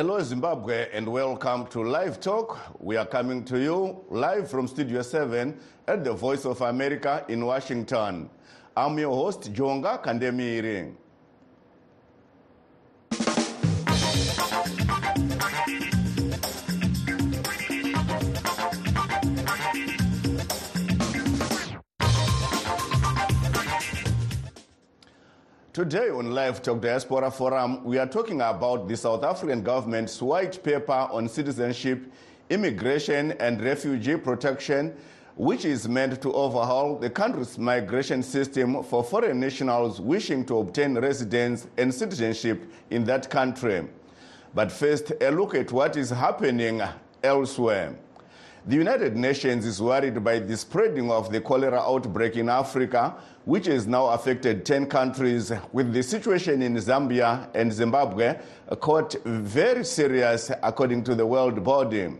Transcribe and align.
Hello, 0.00 0.18
Zimbabwe, 0.22 0.88
and 0.94 1.06
welcome 1.06 1.66
to 1.66 1.82
Live 1.82 2.20
Talk. 2.20 2.58
We 2.80 2.96
are 2.96 3.04
coming 3.04 3.44
to 3.44 3.60
you 3.60 4.02
live 4.08 4.50
from 4.50 4.66
Studio 4.66 5.02
7 5.02 5.54
at 5.88 6.04
the 6.04 6.14
Voice 6.14 6.46
of 6.46 6.62
America 6.62 7.22
in 7.28 7.44
Washington. 7.44 8.30
I'm 8.74 8.98
your 8.98 9.14
host, 9.14 9.52
Jonga 9.52 10.02
Kandemiri. 10.02 10.94
Today 25.72 26.10
on 26.10 26.32
Live 26.32 26.62
Talk 26.62 26.80
Diaspora 26.80 27.30
Forum, 27.30 27.84
we 27.84 27.96
are 27.96 28.06
talking 28.08 28.40
about 28.40 28.88
the 28.88 28.96
South 28.96 29.22
African 29.22 29.62
government's 29.62 30.20
white 30.20 30.60
paper 30.64 31.06
on 31.12 31.28
citizenship, 31.28 32.12
immigration, 32.48 33.30
and 33.38 33.62
refugee 33.62 34.16
protection, 34.16 34.92
which 35.36 35.64
is 35.64 35.88
meant 35.88 36.20
to 36.22 36.32
overhaul 36.32 36.98
the 36.98 37.08
country's 37.08 37.56
migration 37.56 38.20
system 38.20 38.82
for 38.82 39.04
foreign 39.04 39.38
nationals 39.38 40.00
wishing 40.00 40.44
to 40.46 40.58
obtain 40.58 40.98
residence 40.98 41.68
and 41.76 41.94
citizenship 41.94 42.68
in 42.90 43.04
that 43.04 43.30
country. 43.30 43.86
But 44.52 44.72
first, 44.72 45.12
a 45.20 45.30
look 45.30 45.54
at 45.54 45.70
what 45.70 45.96
is 45.96 46.10
happening 46.10 46.82
elsewhere. 47.22 47.94
The 48.66 48.76
United 48.76 49.16
Nations 49.16 49.64
is 49.64 49.80
worried 49.80 50.22
by 50.22 50.38
the 50.38 50.54
spreading 50.54 51.10
of 51.10 51.32
the 51.32 51.40
cholera 51.40 51.80
outbreak 51.80 52.36
in 52.36 52.50
Africa, 52.50 53.14
which 53.46 53.64
has 53.64 53.86
now 53.86 54.08
affected 54.08 54.66
10 54.66 54.84
countries, 54.84 55.50
with 55.72 55.94
the 55.94 56.02
situation 56.02 56.60
in 56.60 56.74
Zambia 56.76 57.48
and 57.54 57.72
Zimbabwe 57.72 58.38
uh, 58.68 58.76
caught 58.76 59.16
very 59.24 59.82
serious, 59.82 60.50
according 60.62 61.04
to 61.04 61.14
the 61.14 61.24
World 61.24 61.64
Body. 61.64 62.10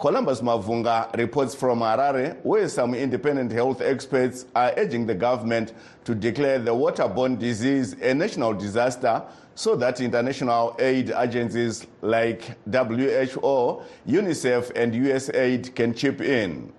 Columbus 0.00 0.40
Mavhunga 0.40 1.16
reports 1.16 1.54
from 1.54 1.78
Harare, 1.78 2.36
where 2.42 2.68
some 2.68 2.94
independent 2.94 3.52
health 3.52 3.80
experts 3.80 4.46
are 4.56 4.72
urging 4.76 5.06
the 5.06 5.14
government 5.14 5.74
to 6.04 6.12
declare 6.12 6.58
the 6.58 6.74
waterborne 6.74 7.38
disease 7.38 7.92
a 8.00 8.14
national 8.14 8.52
disaster 8.52 9.22
so 9.58 9.74
that 9.74 10.00
international 10.00 10.76
aid 10.78 11.10
agencies 11.10 11.84
like 12.00 12.44
WHO, 12.70 13.82
UNICEF, 14.06 14.70
and 14.76 14.94
USAID 14.94 15.74
can 15.74 15.92
chip 15.94 16.20
in. 16.20 16.72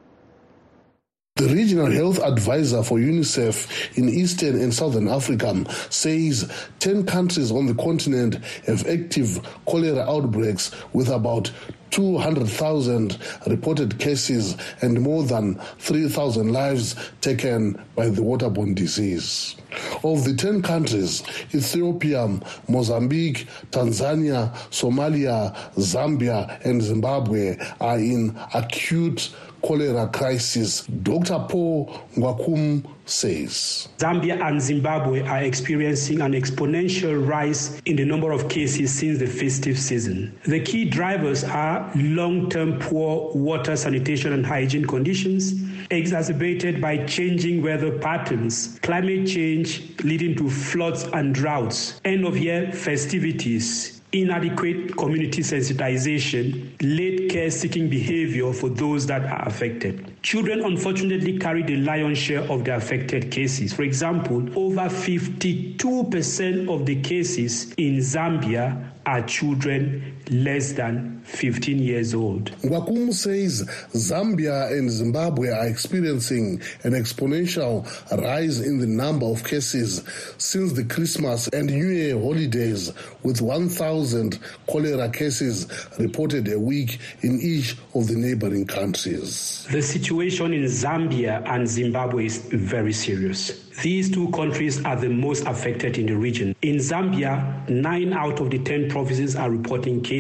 The 1.36 1.49
regional 1.49 1.91
health 1.91 2.19
advisor 2.19 2.81
for 2.81 2.97
UNICEF 2.97 3.97
in 3.97 4.08
Eastern 4.08 4.61
and 4.61 4.73
Southern 4.73 5.09
Africa 5.09 5.66
says 5.89 6.49
10 6.80 7.05
countries 7.05 7.52
on 7.52 7.66
the 7.66 7.75
continent 7.75 8.36
have 8.66 8.88
active 8.88 9.45
cholera 9.66 10.09
outbreaks 10.09 10.71
with 10.93 11.09
about 11.09 11.52
200,000 11.91 13.17
reported 13.47 13.99
cases 13.99 14.55
and 14.81 15.02
more 15.02 15.23
than 15.23 15.55
3,000 15.80 16.53
lives 16.53 16.95
taken 17.19 17.73
by 17.95 18.08
the 18.08 18.21
waterborne 18.21 18.73
disease. 18.73 19.58
Of 20.03 20.23
the 20.23 20.33
10 20.33 20.61
countries, 20.61 21.23
Ethiopia, 21.53 22.39
Mozambique, 22.67 23.47
Tanzania, 23.72 24.53
Somalia, 24.69 25.55
Zambia, 25.75 26.64
and 26.66 26.81
Zimbabwe 26.81 27.58
are 27.81 28.00
in 28.00 28.38
acute 28.53 29.30
cholera 29.61 30.08
crisis. 30.08 30.86
Dr. 31.03 31.45
Paul 31.50 31.88
Ngwakum 32.16 32.86
says. 33.05 33.89
Zambia 33.98 34.39
and 34.42 34.61
Zimbabwe 34.61 35.21
are 35.23 35.43
experiencing 35.43 36.21
an 36.21 36.33
exponential 36.33 37.27
rise 37.27 37.82
in 37.86 37.95
the 37.95 38.05
number 38.05 38.32
of 38.32 38.49
cases 38.49 38.93
since 38.93 39.20
the 39.20 39.27
festive 39.27 39.77
season. 39.77 40.38
The 40.45 40.59
key 40.61 40.86
drivers 40.86 41.43
are 41.43 41.92
long 41.95 42.49
term 42.49 42.80
poor 42.80 43.33
water, 43.33 43.76
sanitation, 43.76 44.33
and 44.33 44.45
hygiene 44.45 44.86
conditions, 44.86 45.54
exacerbated 45.92 46.80
by 46.80 47.04
changing 47.05 47.61
weather 47.61 47.98
patterns, 48.00 48.80
climate 48.82 49.27
change 49.27 50.00
leading 50.04 50.36
to 50.36 50.50
floods 50.50 51.04
and 51.14 51.33
droughts, 51.33 52.00
end 52.05 52.26
of 52.26 52.38
year 52.38 52.72
festivities, 52.72 54.00
inadequate 54.11 54.95
community 54.98 55.42
sensitization, 55.42 56.73
late 56.82 57.30
care 57.30 57.52
seeking 57.52 57.89
behavior 57.89 58.52
for 58.52 58.70
those 58.70 59.05
that 59.05 59.23
are 59.23 59.48
affected. 59.48 60.11
Children 60.23 60.64
unfortunately 60.64 61.38
carry 61.38 61.64
the 61.64 61.77
lion's 61.77 62.17
share 62.17 62.42
of 62.52 62.66
the 62.66 62.76
affected 62.76 63.32
cases. 63.32 63.71
For 63.73 63.83
example, 63.83 64.38
over 64.58 64.89
52% 64.89 66.70
of 66.73 66.86
the 66.86 67.02
cases 67.02 67.73
in 67.73 67.98
Zambia 67.98 68.92
are 69.06 69.21
children 69.23 70.18
less 70.29 70.73
than 70.73 71.21
15 71.25 71.79
years 71.79 72.13
old. 72.13 72.51
Ngwakum 72.61 73.13
says 73.13 73.63
Zambia 73.93 74.71
and 74.71 74.89
Zimbabwe 74.89 75.49
are 75.49 75.67
experiencing 75.67 76.61
an 76.83 76.93
exponential 76.93 77.85
rise 78.21 78.59
in 78.59 78.79
the 78.79 78.87
number 78.87 79.25
of 79.25 79.43
cases 79.43 80.03
since 80.37 80.73
the 80.73 80.83
Christmas 80.83 81.47
and 81.49 81.67
New 81.67 81.87
Year 81.87 82.19
holidays, 82.19 82.91
with 83.23 83.41
1,000 83.41 84.39
cholera 84.67 85.09
cases 85.09 85.67
reported 85.99 86.47
a 86.51 86.59
week 86.59 86.99
in 87.21 87.39
each 87.41 87.75
of 87.95 88.07
the 88.07 88.15
neighboring 88.15 88.65
countries. 88.65 89.67
The 89.71 89.81
situation 89.81 90.53
in 90.53 90.63
Zambia 90.65 91.43
and 91.47 91.67
Zimbabwe 91.67 92.25
is 92.25 92.37
very 92.51 92.93
serious. 92.93 93.65
These 93.81 94.11
two 94.11 94.29
countries 94.31 94.83
are 94.83 94.97
the 94.97 95.07
most 95.07 95.45
affected 95.45 95.97
in 95.97 96.07
the 96.07 96.17
region. 96.17 96.53
In 96.61 96.77
Zambia, 96.77 97.69
nine 97.69 98.11
out 98.11 98.41
of 98.41 98.49
the 98.49 98.59
10 98.59 98.89
provinces 98.89 99.37
are 99.37 99.49
reporting 99.49 100.01
cases. 100.01 100.18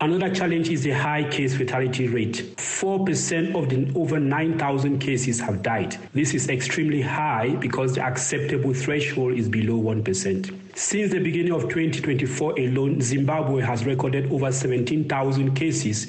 Another 0.00 0.32
challenge 0.32 0.68
is 0.68 0.84
the 0.84 0.90
high 0.90 1.28
case 1.28 1.56
fatality 1.56 2.06
rate. 2.06 2.54
4% 2.56 3.54
of 3.54 3.68
the 3.68 3.92
over 3.98 4.20
9,000 4.20 4.98
cases 4.98 5.40
have 5.40 5.62
died. 5.62 5.96
This 6.14 6.32
is 6.34 6.48
extremely 6.48 7.02
high 7.02 7.56
because 7.56 7.94
the 7.94 8.02
acceptable 8.02 8.72
threshold 8.72 9.34
is 9.34 9.48
below 9.48 9.80
1%. 9.80 10.76
Since 10.76 11.12
the 11.12 11.18
beginning 11.18 11.52
of 11.52 11.62
2024 11.62 12.58
alone, 12.58 13.00
Zimbabwe 13.00 13.62
has 13.62 13.84
recorded 13.84 14.30
over 14.32 14.52
17,000 14.52 15.54
cases 15.54 16.06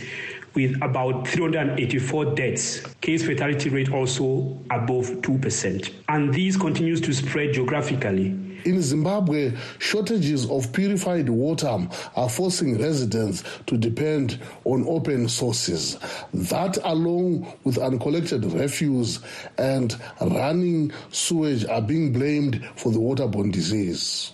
with 0.53 0.75
about 0.83 1.27
384 1.27 2.35
deaths. 2.35 2.81
Case 3.01 3.25
fatality 3.25 3.69
rate 3.69 3.91
also 3.91 4.57
above 4.69 5.07
2%. 5.21 5.91
And 6.09 6.33
this 6.33 6.55
continues 6.55 7.01
to 7.01 7.13
spread 7.13 7.53
geographically. 7.53 8.37
In 8.65 8.81
Zimbabwe, 8.81 9.53
shortages 9.79 10.49
of 10.49 10.71
purified 10.71 11.29
water 11.29 11.87
are 12.15 12.29
forcing 12.29 12.79
residents 12.81 13.43
to 13.67 13.77
depend 13.77 14.39
on 14.63 14.85
open 14.87 15.27
sources. 15.27 15.97
That, 16.33 16.77
along 16.83 17.51
with 17.63 17.77
uncollected 17.77 18.45
refuse 18.45 19.19
and 19.57 19.95
running 20.21 20.91
sewage, 21.11 21.65
are 21.65 21.81
being 21.81 22.13
blamed 22.13 22.63
for 22.75 22.91
the 22.91 22.99
waterborne 22.99 23.51
disease. 23.51 24.31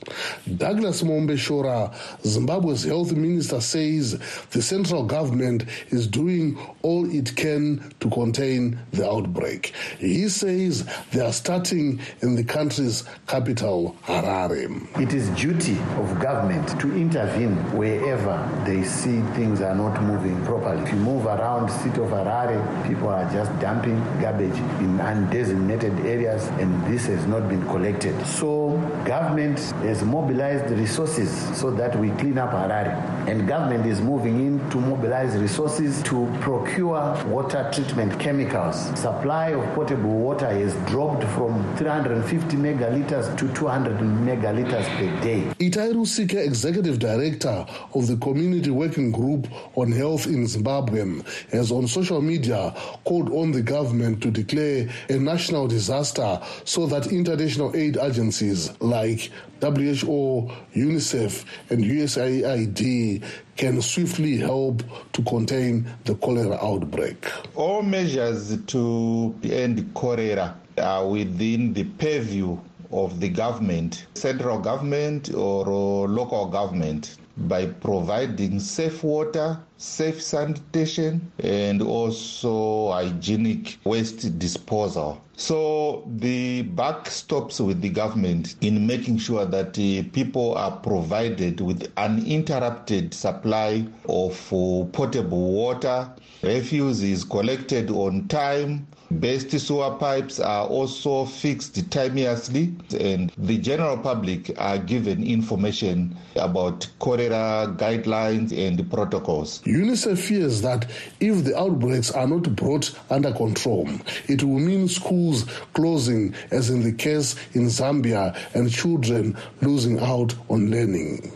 Douglas 0.57 1.01
Mombeshora, 1.01 1.93
Zimbabwe's 2.23 2.83
health 2.83 3.11
minister, 3.13 3.61
says 3.61 4.19
the 4.51 4.61
central 4.61 5.03
government 5.03 5.65
is 5.89 6.07
doing 6.07 6.57
all 6.81 7.09
it 7.09 7.35
can 7.35 7.91
to 7.99 8.09
contain 8.09 8.79
the 8.91 9.09
outbreak. 9.09 9.73
He 9.97 10.29
says 10.29 10.87
they 11.11 11.21
are 11.21 11.33
starting 11.33 11.99
in 12.21 12.35
the 12.35 12.43
country's 12.43 13.03
capital, 13.27 13.95
Harare. 14.23 14.99
It 14.99 15.13
is 15.13 15.29
duty 15.29 15.77
of 15.97 16.19
government 16.19 16.79
to 16.81 16.95
intervene 16.95 17.55
wherever 17.77 18.37
they 18.65 18.83
see 18.83 19.21
things 19.33 19.61
are 19.61 19.75
not 19.75 20.01
moving 20.03 20.43
properly. 20.45 20.81
If 20.83 20.91
you 20.91 20.97
move 20.97 21.25
around 21.25 21.69
city 21.69 22.01
of 22.01 22.09
Harare, 22.09 22.87
people 22.87 23.09
are 23.09 23.29
just 23.31 23.51
dumping 23.59 23.97
garbage 24.19 24.57
in 24.79 24.97
undesignated 24.97 26.03
areas 26.05 26.47
and 26.59 26.85
this 26.85 27.05
has 27.05 27.25
not 27.27 27.47
been 27.47 27.63
collected. 27.67 28.15
So 28.25 28.77
government 29.05 29.59
has 29.83 30.03
mobilized 30.03 30.69
resources 30.71 31.29
so 31.57 31.71
that 31.71 31.97
we 31.97 32.09
clean 32.11 32.37
up 32.37 32.51
Harare. 32.51 32.95
And 33.27 33.47
government 33.47 33.85
is 33.85 34.01
moving 34.01 34.45
in 34.45 34.69
to 34.71 34.77
mobilize 34.77 35.37
resources 35.37 36.01
to 36.03 36.27
procure 36.41 37.23
water 37.25 37.69
treatment 37.73 38.19
chemicals. 38.19 38.77
Supply 38.99 39.49
of 39.49 39.63
potable 39.75 40.09
water 40.11 40.49
has 40.49 40.73
dropped 40.89 41.23
from 41.35 41.63
350 41.77 42.57
megaliters 42.57 43.37
to 43.37 43.53
200 43.53 44.08
megaliters 44.09 44.87
per 44.97 45.21
day. 45.21 45.43
Itai 45.59 45.93
Rusike, 45.93 46.35
executive 46.45 46.99
director 46.99 47.65
of 47.93 48.07
the 48.07 48.17
Community 48.17 48.69
Working 48.69 49.11
Group 49.11 49.47
on 49.75 49.91
Health 49.91 50.25
in 50.27 50.47
Zimbabwe, 50.47 51.21
has 51.51 51.71
on 51.71 51.87
social 51.87 52.21
media 52.21 52.73
called 53.05 53.31
on 53.31 53.51
the 53.51 53.61
government 53.61 54.21
to 54.23 54.31
declare 54.31 54.89
a 55.09 55.17
national 55.17 55.67
disaster 55.67 56.39
so 56.65 56.85
that 56.87 57.07
international 57.07 57.75
aid 57.75 57.97
agencies 57.97 58.71
like 58.81 59.31
WHO, 59.61 60.49
UNICEF, 60.75 61.45
and 61.69 61.83
USAID 61.83 63.23
can 63.57 63.81
swiftly 63.81 64.37
help 64.37 64.83
to 65.11 65.21
contain 65.23 65.85
the 66.05 66.15
cholera 66.15 66.57
outbreak. 66.61 67.29
All 67.55 67.81
measures 67.81 68.57
to 68.67 69.35
end 69.43 69.93
cholera 69.93 70.55
are 70.77 71.07
within 71.07 71.73
the 71.73 71.83
purview 71.83 72.57
of 72.91 73.19
the 73.19 73.29
government, 73.29 74.05
central 74.15 74.59
government 74.59 75.33
or 75.33 76.07
local 76.07 76.47
government. 76.47 77.17
by 77.47 77.65
providing 77.65 78.59
safe 78.59 79.01
water, 79.03 79.57
safe 79.77 80.21
sanitation, 80.21 81.31
and 81.39 81.81
also 81.81 82.91
hygienic 82.91 83.77
waste 83.85 84.37
disposal. 84.37 85.21
So 85.37 86.03
the 86.17 86.63
buck 86.63 87.09
stops 87.09 87.61
with 87.61 87.79
the 87.81 87.89
government 87.89 88.55
in 88.59 88.85
making 88.85 89.19
sure 89.19 89.45
that 89.45 89.79
uh, 89.79 90.03
people 90.11 90.55
are 90.55 90.71
provided 90.79 91.61
with 91.61 91.89
uninterrupted 91.95 93.13
supply 93.13 93.85
of 94.09 94.33
uh, 94.51 94.83
potable 94.91 95.53
water. 95.53 96.09
Refuse 96.41 97.03
is 97.03 97.23
collected 97.23 97.89
on 97.91 98.27
time 98.27 98.87
Best 99.11 99.49
sewer 99.59 99.95
pipes 99.95 100.39
are 100.39 100.67
also 100.67 101.25
fixed 101.25 101.89
timeously, 101.89 102.71
and 102.99 103.31
the 103.39 103.57
general 103.57 103.97
public 103.97 104.51
are 104.59 104.77
given 104.77 105.23
information 105.23 106.15
about 106.35 106.87
cholera 106.99 107.73
guidelines 107.75 108.55
and 108.55 108.87
protocols. 108.91 109.63
UNICEF 109.63 110.19
fears 110.19 110.61
that 110.61 110.87
if 111.19 111.43
the 111.43 111.57
outbreaks 111.57 112.11
are 112.11 112.27
not 112.27 112.55
brought 112.55 112.91
under 113.09 113.31
control, 113.33 113.89
it 114.27 114.43
will 114.43 114.59
mean 114.59 114.87
schools 114.87 115.45
closing, 115.73 116.35
as 116.51 116.69
in 116.69 116.83
the 116.83 116.93
case 116.93 117.35
in 117.53 117.63
Zambia, 117.65 118.37
and 118.53 118.71
children 118.71 119.35
losing 119.61 119.99
out 120.01 120.35
on 120.49 120.69
learning. 120.69 121.31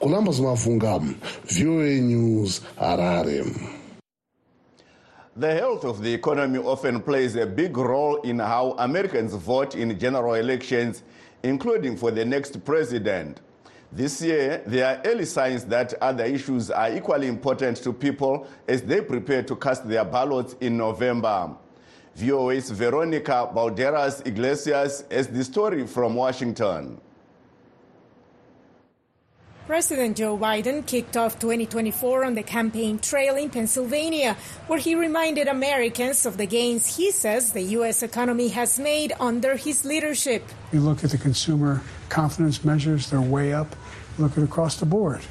Columbus 0.00 0.40
Mavhunga, 0.40 0.98
VOA 1.44 2.00
News, 2.00 2.60
Harare. 2.78 3.71
The 5.34 5.54
health 5.54 5.84
of 5.84 6.02
the 6.02 6.12
economy 6.12 6.58
often 6.58 7.00
plays 7.00 7.36
a 7.36 7.46
big 7.46 7.78
role 7.78 8.16
in 8.16 8.38
how 8.38 8.72
Americans 8.72 9.32
vote 9.32 9.74
in 9.74 9.98
general 9.98 10.34
elections, 10.34 11.02
including 11.42 11.96
for 11.96 12.10
the 12.10 12.22
next 12.22 12.62
president. 12.66 13.40
This 13.90 14.20
year, 14.20 14.62
there 14.66 14.86
are 14.86 15.02
early 15.06 15.24
signs 15.24 15.64
that 15.66 15.94
other 16.02 16.24
issues 16.24 16.70
are 16.70 16.92
equally 16.92 17.28
important 17.28 17.78
to 17.78 17.94
people 17.94 18.46
as 18.68 18.82
they 18.82 19.00
prepare 19.00 19.42
to 19.44 19.56
cast 19.56 19.88
their 19.88 20.04
ballots 20.04 20.54
in 20.60 20.76
November. 20.76 21.56
VOA's 22.14 22.70
Veronica 22.70 23.50
Balderas 23.54 24.26
Iglesias 24.26 25.04
has 25.10 25.28
the 25.28 25.42
story 25.42 25.86
from 25.86 26.14
Washington. 26.14 27.00
President 29.66 30.16
Joe 30.16 30.36
Biden 30.36 30.84
kicked 30.84 31.16
off 31.16 31.38
2024 31.38 32.24
on 32.24 32.34
the 32.34 32.42
campaign 32.42 32.98
trail 32.98 33.36
in 33.36 33.48
Pennsylvania, 33.48 34.36
where 34.66 34.80
he 34.80 34.96
reminded 34.96 35.46
Americans 35.46 36.26
of 36.26 36.36
the 36.36 36.46
gains 36.46 36.96
he 36.96 37.12
says 37.12 37.52
the 37.52 37.62
U.S. 37.78 38.02
economy 38.02 38.48
has 38.48 38.80
made 38.80 39.12
under 39.20 39.54
his 39.54 39.84
leadership. 39.84 40.44
You 40.72 40.80
look 40.80 41.04
at 41.04 41.10
the 41.10 41.18
consumer 41.18 41.80
confidence 42.08 42.64
measures, 42.64 43.08
they're 43.08 43.20
way 43.20 43.52
up. 43.52 43.76
Look 44.18 44.36
at 44.36 44.42
across 44.42 44.80
the 44.80 44.86
board. 44.86 45.22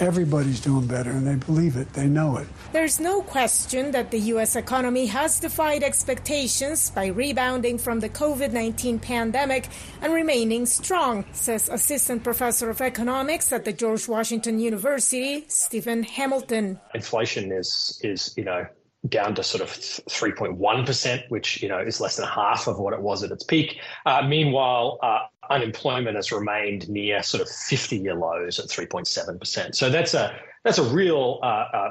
Everybody's 0.00 0.60
doing 0.60 0.86
better, 0.86 1.10
and 1.10 1.26
they 1.26 1.34
believe 1.34 1.76
it, 1.76 1.92
they 1.92 2.06
know 2.06 2.38
it. 2.38 2.48
There's 2.72 2.98
no 2.98 3.20
question 3.20 3.90
that 3.90 4.10
the 4.10 4.18
U.S. 4.32 4.56
economy 4.56 5.04
has 5.06 5.38
defied 5.38 5.82
expectations 5.82 6.88
by 6.88 7.08
rebounding 7.08 7.76
from 7.76 8.00
the 8.00 8.08
COVID 8.08 8.50
19 8.52 8.98
pandemic 8.98 9.68
and 10.00 10.14
remaining 10.14 10.64
strong, 10.64 11.26
says 11.32 11.68
Assistant 11.68 12.24
Professor 12.24 12.70
of 12.70 12.80
Economics 12.80 13.52
at 13.52 13.66
the 13.66 13.74
George 13.74 14.08
Washington 14.08 14.58
University, 14.58 15.44
Stephen 15.48 16.02
Hamilton. 16.02 16.80
Inflation 16.94 17.52
is, 17.52 18.00
is 18.02 18.32
you 18.38 18.44
know, 18.44 18.66
down 19.08 19.34
to 19.34 19.42
sort 19.42 19.62
of 19.62 19.68
3.1%, 19.70 21.30
which, 21.30 21.62
you 21.62 21.68
know, 21.68 21.78
is 21.78 22.00
less 22.00 22.16
than 22.16 22.26
half 22.26 22.66
of 22.66 22.78
what 22.78 22.94
it 22.94 23.00
was 23.00 23.22
at 23.22 23.30
its 23.30 23.44
peak. 23.44 23.78
Uh, 24.06 24.22
meanwhile, 24.26 24.98
uh, 25.02 25.20
unemployment 25.50 26.16
has 26.16 26.32
remained 26.32 26.88
near 26.88 27.22
sort 27.22 27.42
of 27.42 27.48
50 27.48 27.98
year 27.98 28.14
lows 28.14 28.58
at 28.58 28.66
3.7%. 28.66 29.74
So 29.74 29.90
that's 29.90 30.14
a, 30.14 30.34
that's 30.64 30.78
a 30.78 30.84
real, 30.84 31.40
uh, 31.42 31.46
uh 31.46 31.90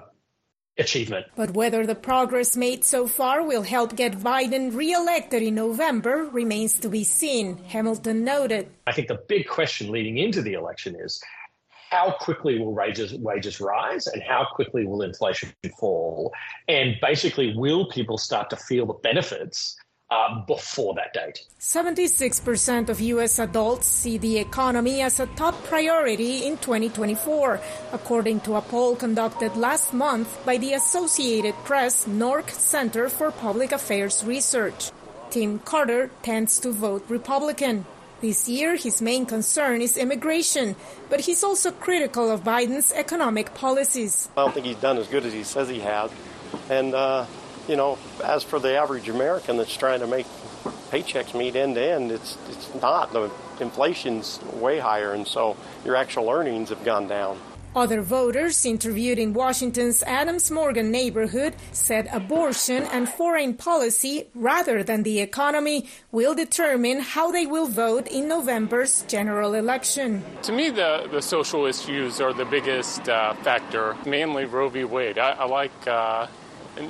achievement. 0.80 1.26
But 1.36 1.52
whether 1.52 1.86
the 1.86 1.96
progress 1.96 2.56
made 2.56 2.84
so 2.84 3.06
far 3.06 3.44
will 3.44 3.64
help 3.64 3.96
get 3.96 4.14
Biden 4.20 4.74
reelected 4.76 5.44
in 5.44 5.56
November 5.56 6.30
remains 6.32 6.80
to 6.80 6.90
be 6.90 7.04
seen, 7.04 7.58
Hamilton 7.66 8.24
noted. 8.24 8.70
I 8.88 8.94
think 8.94 9.10
the 9.10 9.20
big 9.28 9.48
question 9.48 9.92
leading 9.92 10.18
into 10.18 10.42
the 10.42 10.54
election 10.54 10.96
is 10.98 11.22
how 11.90 12.16
quickly 12.20 12.60
will 12.60 12.74
wages, 12.74 13.14
wages 13.16 13.60
rise 13.60 14.08
and 14.08 14.22
how 14.24 14.48
quickly 14.54 14.86
will 14.86 15.02
inflation 15.02 15.52
fall? 15.80 16.34
And 16.68 16.96
basically, 17.02 17.54
will 17.56 17.90
people 17.90 18.18
start 18.18 18.50
to 18.52 18.56
feel 18.56 18.86
the 18.86 18.94
benefits 18.94 19.76
uh, 20.12 20.40
before 20.46 20.94
that 20.96 21.14
date. 21.14 21.44
76% 21.60 22.90
of 22.90 23.00
U.S. 23.02 23.40
adults 23.40 23.88
see 23.88 24.18
the 24.18 24.38
economy 24.38 25.02
as 25.02 25.20
a 25.20 25.28
top 25.28 25.56
priority 25.66 26.46
in 26.46 26.58
2024, 26.58 27.60
according 27.94 28.40
to 28.42 28.56
a 28.56 28.62
poll 28.62 28.96
conducted 28.96 29.56
last 29.56 29.94
month 29.94 30.44
by 30.46 30.58
the 30.58 30.74
Associated 30.74 31.54
Press 31.64 32.06
NORC 32.06 32.50
Center 32.50 33.10
for 33.10 33.32
Public 33.32 33.72
Affairs 33.72 34.24
Research. 34.26 34.92
Tim 35.30 35.60
Carter 35.60 36.10
tends 36.24 36.60
to 36.60 36.72
vote 36.72 37.06
Republican. 37.08 37.86
This 38.22 38.50
year, 38.50 38.76
his 38.76 39.02
main 39.02 39.26
concern 39.26 39.82
is 39.82 39.96
immigration, 39.96 40.76
but 41.10 41.22
he's 41.22 41.44
also 41.44 41.72
critical 41.72 42.30
of 42.30 42.44
Biden's 42.44 42.92
economic 42.92 43.54
policies. 43.54 44.28
I 44.36 44.42
don't 44.42 44.54
think 44.54 44.66
he's 44.66 44.76
done 44.76 44.98
as 44.98 45.08
good 45.08 45.26
as 45.26 45.32
he 45.32 45.44
says 45.44 45.70
he 45.70 45.80
has. 45.80 46.12
And 46.70 46.94
uh, 46.94 47.26
you 47.70 47.76
know, 47.76 48.00
as 48.24 48.44
for 48.44 48.60
the 48.60 48.76
average 48.76 49.08
American 49.08 49.58
that's 49.58 49.78
trying 49.78 50.00
to 50.00 50.08
make 50.08 50.26
paychecks 50.90 51.38
meet 51.38 51.56
end 51.56 51.76
to 51.76 51.84
end, 51.84 52.12
it's 52.12 52.38
it's 52.50 52.74
not. 52.82 53.14
The 53.14 53.32
inflation's 53.62 54.42
way 54.54 54.80
higher, 54.80 55.14
and 55.14 55.28
so 55.28 55.56
your 55.86 55.96
actual 55.96 56.30
earnings 56.30 56.70
have 56.70 56.84
gone 56.84 57.08
down. 57.08 57.40
Other 57.76 58.02
voters 58.02 58.66
interviewed 58.66 59.20
in 59.20 59.34
Washington's 59.34 60.02
Adams 60.02 60.50
Morgan 60.50 60.90
neighborhood 60.90 61.54
said 61.72 62.10
abortion 62.12 62.84
and 62.92 63.08
foreign 63.08 63.54
policy, 63.54 64.28
rather 64.34 64.82
than 64.82 65.04
the 65.04 65.20
economy, 65.20 65.88
will 66.12 66.34
determine 66.34 67.00
how 67.00 67.32
they 67.32 67.46
will 67.46 67.68
vote 67.68 68.08
in 68.08 68.28
November's 68.28 69.04
general 69.04 69.54
election. 69.54 70.24
To 70.42 70.52
me, 70.52 70.72
the, 70.72 71.08
the 71.12 71.22
social 71.22 71.68
issues 71.68 72.20
are 72.20 72.34
the 72.34 72.46
biggest 72.46 73.08
uh, 73.08 73.36
factor, 73.36 73.96
mainly 74.04 74.46
Roe 74.46 74.70
v. 74.70 74.84
Wade. 74.84 75.20
I, 75.20 75.34
I 75.34 75.46
like 75.46 75.88
uh, 75.88 76.26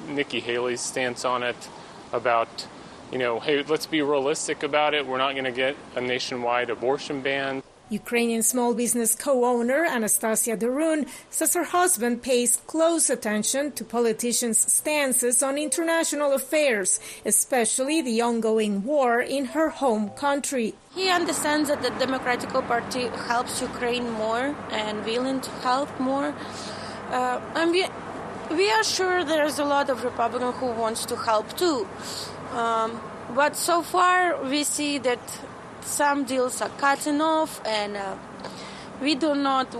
Nikki 0.08 0.39
Haley's 0.39 0.81
stance 0.81 1.25
on 1.25 1.43
it 1.43 1.69
about, 2.12 2.67
you 3.12 3.17
know, 3.17 3.39
hey, 3.39 3.63
let's 3.63 3.86
be 3.86 4.01
realistic 4.01 4.63
about 4.63 4.93
it. 4.93 5.05
We're 5.05 5.17
not 5.17 5.34
going 5.34 5.46
to 5.46 5.51
get 5.51 5.75
a 5.96 6.01
nationwide 6.01 6.69
abortion 6.69 7.22
ban. 7.22 7.63
Ukrainian 7.89 8.43
small 8.43 8.75
business 8.75 9.15
co-owner 9.15 9.84
Anastasia 9.84 10.55
Derun 10.55 11.10
says 11.31 11.55
her 11.55 11.63
husband 11.63 12.22
pays 12.22 12.58
close 12.67 13.10
attention 13.10 13.72
to 13.72 13.84
politicians' 13.84 14.72
stances 14.72 15.41
on 15.41 15.58
international 15.58 16.34
affairs, 16.34 17.00
especially 17.25 18.01
the 18.03 18.22
ongoing 18.22 18.84
war 18.84 19.19
in 19.19 19.46
her 19.46 19.69
home 19.69 20.10
country. 20.12 20.75
He 20.93 21.10
understands 21.10 21.69
that 21.69 21.81
the 21.81 21.89
Democratic 22.05 22.50
Party 22.50 23.08
helps 23.27 23.60
Ukraine 23.60 24.12
more 24.12 24.55
and 24.69 25.03
willing 25.03 25.41
to 25.41 25.50
help 25.65 25.89
more. 26.00 26.36
Uh, 27.10 27.41
and 27.55 27.72
we, 27.72 27.88
we 28.51 28.72
are 28.72 28.84
sure 28.84 29.24
there's 29.24 29.60
a 29.60 29.65
lot 29.65 29.89
of 29.89 30.03
Republican 30.03 30.51
who 30.53 30.68
wants 30.68 31.06
to 31.06 31.15
help 31.15 31.56
too. 31.58 31.88
Um, 32.53 33.00
but 33.36 33.56
so 33.56 33.82
far, 33.82 34.44
we 34.44 34.63
see 34.63 34.98
that 35.00 35.20
some 35.82 36.24
deals 36.24 36.62
are 36.62 36.70
cutting 36.70 37.22
off, 37.22 37.62
and 37.65 37.96
uh, 37.96 38.15
we 39.01 39.15
do 39.15 39.36
not. 39.36 39.75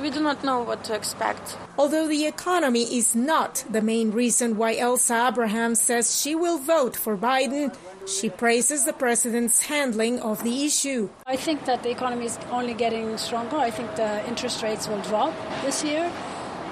We 0.00 0.08
do 0.08 0.22
not 0.22 0.42
know 0.42 0.62
what 0.62 0.82
to 0.84 0.94
expect. 0.94 1.58
Although 1.76 2.08
the 2.08 2.24
economy 2.24 2.84
is 2.96 3.14
not 3.14 3.64
the 3.68 3.82
main 3.82 4.12
reason 4.12 4.56
why 4.56 4.76
Elsa 4.76 5.28
Abraham 5.28 5.74
says 5.74 6.18
she 6.18 6.34
will 6.34 6.56
vote 6.56 6.96
for 6.96 7.18
Biden, 7.18 7.76
she 8.06 8.30
praises 8.30 8.86
the 8.86 8.94
president's 8.94 9.62
handling 9.62 10.18
of 10.20 10.42
the 10.42 10.64
issue. 10.64 11.10
I 11.26 11.36
think 11.36 11.66
that 11.66 11.82
the 11.82 11.90
economy 11.90 12.26
is 12.26 12.38
only 12.50 12.72
getting 12.72 13.18
stronger. 13.18 13.56
I 13.56 13.70
think 13.70 13.94
the 13.96 14.26
interest 14.26 14.62
rates 14.62 14.88
will 14.88 15.02
drop 15.02 15.34
this 15.62 15.84
year. 15.84 16.10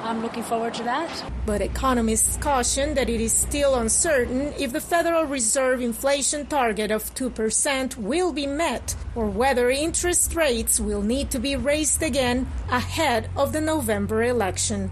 I'm 0.02 0.22
looking 0.22 0.42
forward 0.42 0.74
to 0.74 0.84
that. 0.84 1.10
But 1.44 1.60
economists 1.60 2.36
caution 2.38 2.94
that 2.94 3.08
it 3.08 3.20
is 3.20 3.32
still 3.32 3.74
uncertain 3.74 4.52
if 4.58 4.72
the 4.72 4.80
Federal 4.80 5.24
Reserve 5.24 5.80
inflation 5.80 6.46
target 6.46 6.90
of 6.90 7.12
2% 7.14 7.96
will 7.96 8.32
be 8.32 8.46
met 8.46 8.94
or 9.14 9.26
whether 9.26 9.70
interest 9.70 10.34
rates 10.34 10.78
will 10.78 11.02
need 11.02 11.30
to 11.30 11.38
be 11.38 11.56
raised 11.56 12.02
again 12.02 12.46
ahead 12.70 13.28
of 13.36 13.52
the 13.52 13.60
November 13.60 14.22
election. 14.22 14.90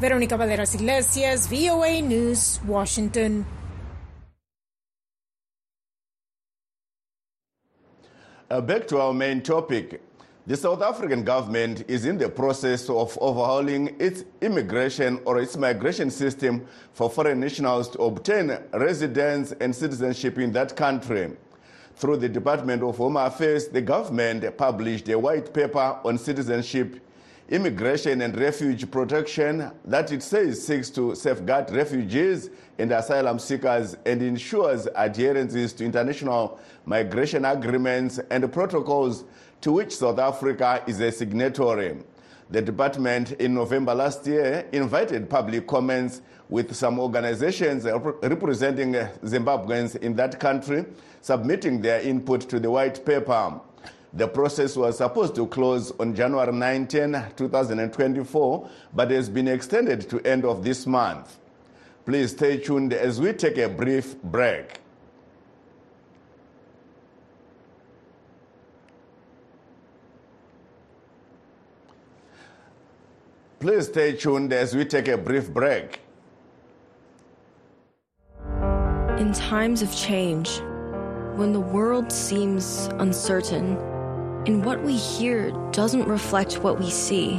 Veronica 0.00 0.36
Balderas 0.36 0.74
Iglesias, 0.74 1.46
VOA 1.48 2.00
News, 2.00 2.60
Washington. 2.64 3.44
Uh, 8.50 8.60
back 8.60 8.86
to 8.88 8.98
our 8.98 9.12
main 9.12 9.42
topic. 9.42 10.00
The 10.48 10.56
South 10.56 10.80
African 10.80 11.24
government 11.24 11.84
is 11.88 12.06
in 12.06 12.16
the 12.16 12.30
process 12.30 12.88
of 12.88 13.18
overhauling 13.20 13.94
its 13.98 14.24
immigration 14.40 15.20
or 15.26 15.38
its 15.38 15.58
migration 15.58 16.10
system 16.10 16.66
for 16.94 17.10
foreign 17.10 17.40
nationals 17.40 17.90
to 17.90 17.98
obtain 17.98 18.56
residence 18.72 19.52
and 19.60 19.76
citizenship 19.76 20.38
in 20.38 20.50
that 20.52 20.74
country. 20.74 21.36
Through 21.96 22.16
the 22.16 22.30
Department 22.30 22.82
of 22.82 22.96
Home 22.96 23.18
Affairs, 23.18 23.68
the 23.68 23.82
government 23.82 24.56
published 24.56 25.10
a 25.10 25.18
white 25.18 25.52
paper 25.52 25.98
on 26.02 26.16
citizenship 26.16 26.98
Immigration 27.50 28.22
and 28.22 28.34
Refugee 28.38 28.86
Protection 28.86 29.70
that 29.84 30.12
it 30.12 30.22
says 30.22 30.66
seeks 30.66 30.88
to 30.90 31.14
safeguard 31.14 31.70
refugees 31.70 32.48
and 32.78 32.92
asylum 32.92 33.38
seekers 33.38 33.96
and 34.06 34.22
ensures 34.22 34.86
adherences 34.96 35.72
to 35.74 35.84
international 35.84 36.58
migration 36.86 37.44
agreements 37.44 38.18
and 38.30 38.52
protocols 38.52 39.24
to 39.60 39.72
which 39.72 39.96
South 39.96 40.18
Africa 40.18 40.82
is 40.86 41.00
a 41.00 41.10
signatory. 41.10 41.96
The 42.50 42.62
department 42.62 43.32
in 43.32 43.54
November 43.54 43.94
last 43.94 44.26
year 44.26 44.66
invited 44.72 45.28
public 45.28 45.66
comments 45.66 46.22
with 46.48 46.74
some 46.74 46.98
organizations 46.98 47.84
representing 47.84 48.92
Zimbabweans 48.92 49.96
in 49.96 50.16
that 50.16 50.40
country 50.40 50.86
submitting 51.20 51.82
their 51.82 52.00
input 52.00 52.48
to 52.48 52.58
the 52.58 52.70
white 52.70 53.04
paper. 53.04 53.60
The 54.14 54.28
process 54.28 54.76
was 54.76 54.96
supposed 54.96 55.34
to 55.34 55.46
close 55.48 55.92
on 56.00 56.14
January 56.14 56.52
19, 56.52 57.22
2024, 57.36 58.70
but 58.94 59.10
has 59.10 59.28
been 59.28 59.48
extended 59.48 60.08
to 60.08 60.20
end 60.20 60.46
of 60.46 60.64
this 60.64 60.86
month. 60.86 61.36
Please 62.08 62.30
stay 62.30 62.56
tuned 62.56 62.94
as 62.94 63.20
we 63.20 63.34
take 63.34 63.58
a 63.58 63.68
brief 63.68 64.16
break. 64.22 64.80
Please 73.60 73.88
stay 73.88 74.16
tuned 74.16 74.54
as 74.54 74.74
we 74.74 74.86
take 74.86 75.08
a 75.08 75.18
brief 75.18 75.52
break. 75.52 76.00
In 79.18 79.34
times 79.34 79.82
of 79.82 79.94
change, 79.94 80.60
when 81.36 81.52
the 81.52 81.60
world 81.60 82.10
seems 82.10 82.88
uncertain 83.00 83.76
and 84.46 84.64
what 84.64 84.82
we 84.82 84.96
hear 84.96 85.50
doesn't 85.72 86.08
reflect 86.08 86.62
what 86.64 86.80
we 86.80 86.88
see, 86.88 87.38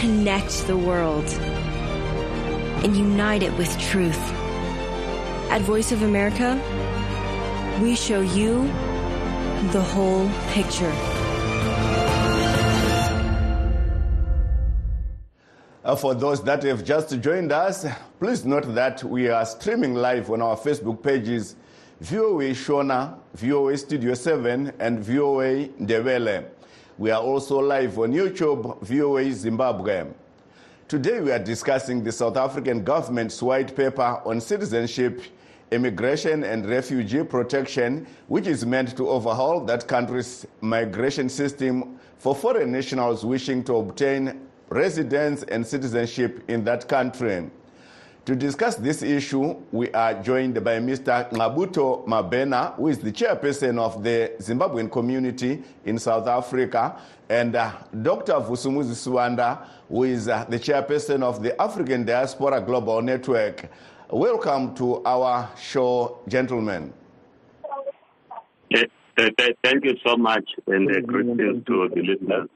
Connect 0.00 0.66
the 0.68 0.76
world 0.76 1.24
and 2.84 2.96
unite 2.96 3.42
it 3.42 3.52
with 3.58 3.76
truth. 3.80 4.16
At 5.50 5.62
Voice 5.62 5.90
of 5.90 6.02
America, 6.02 6.54
we 7.82 7.96
show 7.96 8.20
you 8.20 8.62
the 9.72 9.82
whole 9.82 10.30
picture. 10.50 10.92
Uh, 15.84 15.96
for 15.96 16.14
those 16.14 16.44
that 16.44 16.62
have 16.62 16.84
just 16.84 17.18
joined 17.20 17.50
us, 17.50 17.84
please 18.20 18.44
note 18.44 18.72
that 18.74 19.02
we 19.02 19.28
are 19.28 19.44
streaming 19.44 19.94
live 19.94 20.30
on 20.30 20.40
our 20.40 20.56
Facebook 20.56 21.02
pages 21.02 21.56
VOA 22.00 22.50
Shona, 22.50 23.18
VOA 23.34 23.76
Studio 23.76 24.14
7, 24.14 24.72
and 24.78 25.00
VOA 25.00 25.66
Ndebele. 25.80 26.57
We 26.98 27.12
are 27.12 27.22
also 27.22 27.60
live 27.60 27.96
on 28.00 28.12
YouTube, 28.12 28.82
VOA 28.82 29.30
Zimbabwe. 29.30 30.04
Today 30.88 31.20
we 31.20 31.30
are 31.30 31.38
discussing 31.38 32.02
the 32.02 32.10
South 32.10 32.36
African 32.36 32.82
government's 32.82 33.40
white 33.40 33.76
paper 33.76 34.20
on 34.24 34.40
citizenship, 34.40 35.22
immigration, 35.70 36.42
and 36.42 36.68
refugee 36.68 37.22
protection, 37.22 38.04
which 38.26 38.48
is 38.48 38.66
meant 38.66 38.96
to 38.96 39.08
overhaul 39.08 39.64
that 39.66 39.86
country's 39.86 40.44
migration 40.60 41.28
system 41.28 42.00
for 42.16 42.34
foreign 42.34 42.72
nationals 42.72 43.24
wishing 43.24 43.62
to 43.62 43.76
obtain 43.76 44.48
residence 44.68 45.44
and 45.44 45.64
citizenship 45.64 46.42
in 46.48 46.64
that 46.64 46.88
country. 46.88 47.48
To 48.28 48.36
discuss 48.36 48.76
this 48.76 49.00
issue, 49.00 49.56
we 49.72 49.90
are 49.92 50.12
joined 50.22 50.62
by 50.62 50.80
Mr. 50.80 51.30
Ngqabutho 51.30 52.06
Mabhena, 52.06 52.74
who 52.74 52.88
is 52.88 52.98
the 52.98 53.10
chairperson 53.10 53.78
of 53.78 54.04
the 54.04 54.32
Zimbabwean 54.38 54.92
community 54.92 55.62
in 55.86 55.98
South 55.98 56.28
Africa, 56.28 57.00
and 57.30 57.56
uh, 57.56 57.72
Dr. 58.02 58.34
Vusumuzi 58.34 58.92
Sibanda, 58.92 59.66
who 59.88 60.04
is 60.04 60.28
uh, 60.28 60.44
the 60.46 60.58
chairperson 60.58 61.22
of 61.22 61.42
the 61.42 61.58
African 61.58 62.04
Diaspora 62.04 62.60
Global 62.60 63.00
Network. 63.00 63.70
Welcome 64.10 64.74
to 64.74 65.02
our 65.06 65.48
show, 65.58 66.18
gentlemen. 66.28 66.92
Thank 68.70 69.84
you 69.84 69.96
so 70.06 70.18
much, 70.18 70.44
and 70.66 70.86
uh, 70.94 71.00
greetings 71.00 71.64
to 71.64 71.88
the 71.94 72.02
listeners. 72.02 72.50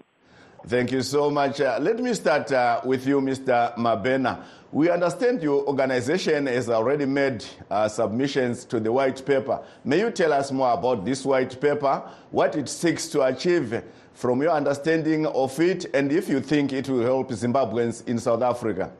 Thank 0.66 0.92
you 0.92 1.02
so 1.02 1.28
much. 1.28 1.60
Uh, 1.60 1.78
let 1.80 1.98
me 1.98 2.14
start 2.14 2.52
uh, 2.52 2.80
with 2.84 3.04
you, 3.04 3.20
Mr. 3.20 3.76
Mabhena. 3.76 4.44
We 4.70 4.90
understand 4.90 5.42
your 5.42 5.66
organization 5.66 6.46
has 6.46 6.70
already 6.70 7.04
made 7.04 7.44
uh, 7.68 7.88
submissions 7.88 8.64
to 8.66 8.78
the 8.78 8.92
white 8.92 9.26
paper. 9.26 9.60
May 9.84 9.98
you 9.98 10.12
tell 10.12 10.32
us 10.32 10.52
more 10.52 10.72
about 10.72 11.04
this 11.04 11.24
white 11.24 11.60
paper, 11.60 12.02
what 12.30 12.54
it 12.54 12.68
seeks 12.68 13.08
to 13.08 13.22
achieve 13.22 13.82
from 14.14 14.40
your 14.40 14.52
understanding 14.52 15.26
of 15.26 15.58
it, 15.58 15.86
and 15.94 16.12
if 16.12 16.28
you 16.28 16.40
think 16.40 16.72
it 16.72 16.88
will 16.88 17.02
help 17.02 17.30
Zimbabweans 17.30 18.06
in 18.06 18.18
South 18.18 18.42
Africa? 18.42 18.92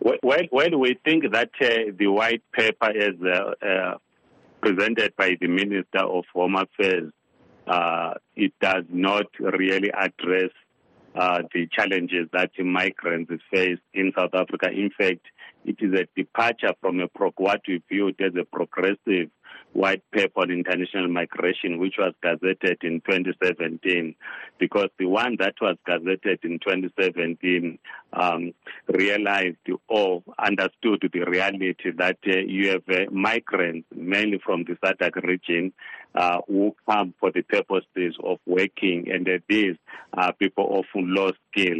Well, 0.00 0.18
well 0.52 0.78
we 0.78 0.98
think 1.02 1.32
that 1.32 1.50
uh, 1.62 1.92
the 1.96 2.08
white 2.08 2.42
paper 2.52 2.90
is 2.90 3.14
uh, 3.22 3.66
uh, 3.66 3.94
presented 4.60 5.16
by 5.16 5.36
the 5.40 5.46
Minister 5.46 6.00
of 6.00 6.24
Home 6.34 6.56
Affairs 6.56 7.10
uh, 7.68 8.14
it 8.36 8.52
does 8.60 8.84
not 8.88 9.26
really 9.40 9.90
address 9.90 10.50
uh, 11.14 11.42
the 11.52 11.68
challenges 11.72 12.28
that 12.32 12.50
migrants 12.58 13.32
face 13.52 13.78
in 13.94 14.12
South 14.16 14.34
Africa. 14.34 14.70
In 14.70 14.90
fact, 14.96 15.26
it 15.64 15.76
is 15.80 15.92
a 15.92 16.06
departure 16.16 16.72
from 16.80 17.00
a 17.00 17.08
what 17.36 17.60
we 17.66 17.82
viewed 17.88 18.20
as 18.20 18.32
a 18.40 18.44
progressive 18.44 19.30
white 19.72 20.02
paper 20.10 20.40
on 20.40 20.50
international 20.50 21.08
migration, 21.08 21.78
which 21.78 21.94
was 21.98 22.12
gazetted 22.24 22.82
in 22.82 23.00
2017, 23.00 24.14
because 24.58 24.88
the 24.98 25.06
one 25.06 25.36
that 25.38 25.54
was 25.60 25.76
gazetted 25.86 26.44
in 26.44 26.58
2017 26.58 27.78
um, 28.12 28.52
realized 28.88 29.56
or 29.88 30.22
understood 30.38 31.08
the 31.12 31.20
reality 31.20 31.74
that 31.96 32.18
uh, 32.26 32.38
you 32.38 32.70
have 32.70 32.82
uh, 32.88 33.10
migrants, 33.10 33.86
mainly 33.94 34.40
from 34.44 34.64
the 34.64 34.74
SADC 34.84 35.22
region, 35.22 35.72
uh, 36.14 36.38
who 36.48 36.74
come 36.88 37.14
for 37.20 37.30
the 37.30 37.42
purposes 37.42 38.16
of 38.24 38.38
working, 38.46 39.06
and 39.12 39.28
uh, 39.28 39.38
these 39.48 39.76
are 40.14 40.32
people 40.32 40.78
of 40.78 40.84
low 40.94 41.30
skill. 41.50 41.78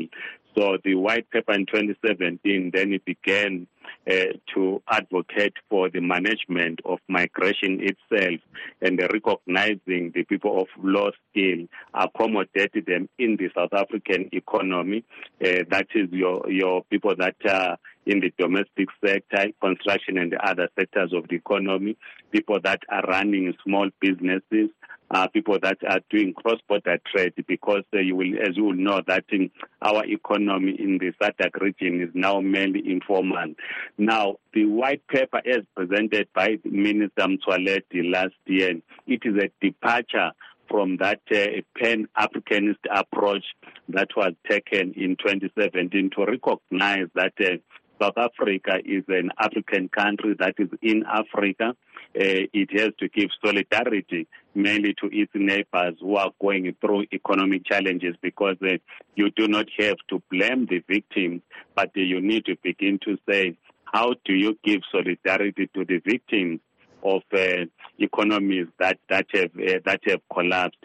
So 0.58 0.76
the 0.82 0.96
white 0.96 1.30
paper 1.30 1.52
in 1.52 1.66
2017, 1.66 2.72
then 2.74 2.92
it 2.92 3.04
began 3.04 3.68
uh, 4.10 4.32
to 4.54 4.82
advocate 4.90 5.52
for 5.70 5.88
the 5.88 6.00
management 6.00 6.80
of 6.84 6.98
migration 7.06 7.80
itself 7.80 8.40
and 8.82 8.98
recognizing 8.98 10.10
the 10.12 10.24
people 10.28 10.60
of 10.60 10.66
low 10.82 11.12
skill, 11.30 11.68
accommodate 11.94 12.84
them 12.86 13.08
in 13.20 13.36
the 13.36 13.50
South 13.54 13.72
African 13.72 14.30
economy. 14.32 15.04
Uh, 15.40 15.62
that 15.70 15.86
is 15.94 16.10
your 16.10 16.50
your 16.50 16.82
people 16.90 17.14
that 17.16 17.36
are 17.48 17.78
in 18.06 18.18
the 18.18 18.32
domestic 18.36 18.88
sector, 19.04 19.52
construction 19.62 20.18
and 20.18 20.32
the 20.32 20.44
other 20.44 20.68
sectors 20.76 21.12
of 21.12 21.28
the 21.28 21.36
economy, 21.36 21.96
people 22.32 22.58
that 22.64 22.80
are 22.88 23.02
running 23.02 23.54
small 23.62 23.88
businesses, 24.00 24.70
uh, 25.10 25.26
people 25.28 25.58
that 25.62 25.78
are 25.88 26.00
doing 26.10 26.34
cross-border 26.34 26.98
trade 27.10 27.32
because 27.46 27.82
uh, 27.94 27.98
you 27.98 28.14
will, 28.14 28.34
as 28.42 28.56
you 28.56 28.64
will 28.64 28.74
know, 28.74 29.00
that 29.06 29.24
in 29.30 29.50
our 29.82 30.04
economy 30.04 30.76
in 30.78 30.98
the 30.98 31.12
SADC 31.20 31.60
region 31.60 32.02
is 32.02 32.10
now 32.14 32.40
mainly 32.40 32.82
informal. 32.86 33.54
Now, 33.96 34.36
the 34.52 34.66
white 34.66 35.06
paper 35.08 35.40
as 35.46 35.64
presented 35.74 36.28
by 36.34 36.58
Minister 36.64 37.22
Motsoaledi 37.26 38.12
last 38.12 38.34
year, 38.46 38.74
it 39.06 39.20
is 39.24 39.34
a 39.36 39.50
departure 39.64 40.32
from 40.68 40.98
that 40.98 41.20
uh, 41.32 41.62
pan-Africanist 41.80 42.84
approach 42.90 43.44
that 43.88 44.08
was 44.16 44.32
taken 44.48 44.92
in 44.96 45.16
2017 45.16 46.10
to 46.14 46.26
recognize 46.26 47.06
that 47.14 47.32
uh, 47.40 47.56
South 48.00 48.16
Africa 48.16 48.78
is 48.84 49.02
an 49.08 49.30
African 49.38 49.88
country 49.88 50.36
that 50.38 50.54
is 50.58 50.68
in 50.82 51.04
Africa. 51.06 51.74
Uh, 52.16 52.48
it 52.52 52.70
has 52.78 52.90
to 52.98 53.08
give 53.08 53.28
solidarity 53.44 54.26
mainly 54.54 54.94
to 54.94 55.08
its 55.12 55.30
neighbors 55.34 55.94
who 56.00 56.16
are 56.16 56.30
going 56.40 56.74
through 56.80 57.04
economic 57.12 57.64
challenges 57.64 58.14
because 58.22 58.56
uh, 58.62 58.76
you 59.14 59.30
do 59.30 59.46
not 59.46 59.66
have 59.78 59.96
to 60.08 60.22
blame 60.30 60.66
the 60.66 60.82
victims, 60.88 61.42
but 61.76 61.88
uh, 61.96 62.00
you 62.00 62.20
need 62.20 62.44
to 62.44 62.56
begin 62.62 62.98
to 63.04 63.16
say, 63.28 63.56
how 63.84 64.14
do 64.24 64.32
you 64.32 64.58
give 64.64 64.80
solidarity 64.90 65.68
to 65.74 65.84
the 65.84 65.98
victims 66.04 66.60
of 67.04 67.22
uh, 67.32 67.64
economies 67.98 68.66
that 68.78 68.98
that 69.08 69.26
have 69.32 69.50
uh, 69.56 69.78
that 69.84 70.00
have 70.06 70.20
collapsed. 70.32 70.84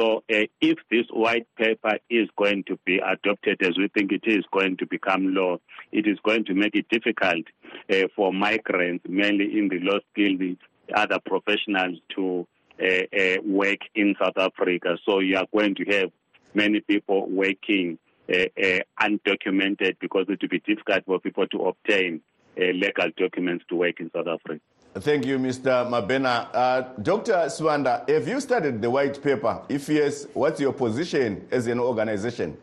So, 0.00 0.24
uh, 0.32 0.46
if 0.62 0.78
this 0.90 1.04
white 1.10 1.46
paper 1.58 1.98
is 2.08 2.26
going 2.38 2.64
to 2.68 2.78
be 2.86 3.00
adopted 3.06 3.60
as 3.60 3.76
we 3.76 3.88
think 3.88 4.12
it 4.12 4.22
is 4.24 4.46
going 4.50 4.78
to 4.78 4.86
become 4.86 5.34
law, 5.34 5.58
it 5.92 6.06
is 6.06 6.16
going 6.24 6.46
to 6.46 6.54
make 6.54 6.74
it 6.74 6.88
difficult 6.88 7.44
uh, 7.92 8.08
for 8.16 8.32
migrants, 8.32 9.04
mainly 9.06 9.58
in 9.58 9.68
the 9.68 9.78
low 9.80 9.98
skilled 10.10 10.56
other 10.96 11.18
professionals, 11.26 11.98
to 12.16 12.46
uh, 12.82 13.02
uh, 13.14 13.42
work 13.44 13.80
in 13.94 14.14
South 14.18 14.38
Africa. 14.38 14.96
So, 15.04 15.18
you 15.18 15.36
are 15.36 15.46
going 15.54 15.74
to 15.74 15.84
have 15.84 16.10
many 16.54 16.80
people 16.80 17.28
working 17.28 17.98
uh, 18.32 18.46
uh, 18.58 18.78
undocumented 19.02 19.96
because 20.00 20.24
it 20.30 20.40
will 20.40 20.48
be 20.48 20.60
difficult 20.60 21.04
for 21.04 21.20
people 21.20 21.46
to 21.48 21.58
obtain 21.66 22.22
legal 22.56 23.10
documents 23.18 23.66
to 23.68 23.76
work 23.76 24.00
in 24.00 24.10
South 24.14 24.28
Africa. 24.28 24.60
Thank 24.94 25.24
you, 25.24 25.38
Mr. 25.38 25.88
Mabhena. 25.88 26.48
Uh, 26.52 26.82
Dr. 27.00 27.46
Sibanda, 27.46 28.08
have 28.08 28.26
you 28.26 28.40
studied 28.40 28.82
the 28.82 28.90
white 28.90 29.22
paper? 29.22 29.62
If 29.68 29.88
yes, 29.88 30.26
what's 30.34 30.60
your 30.60 30.72
position 30.72 31.46
as 31.52 31.68
an 31.68 31.78
organization? 31.78 32.56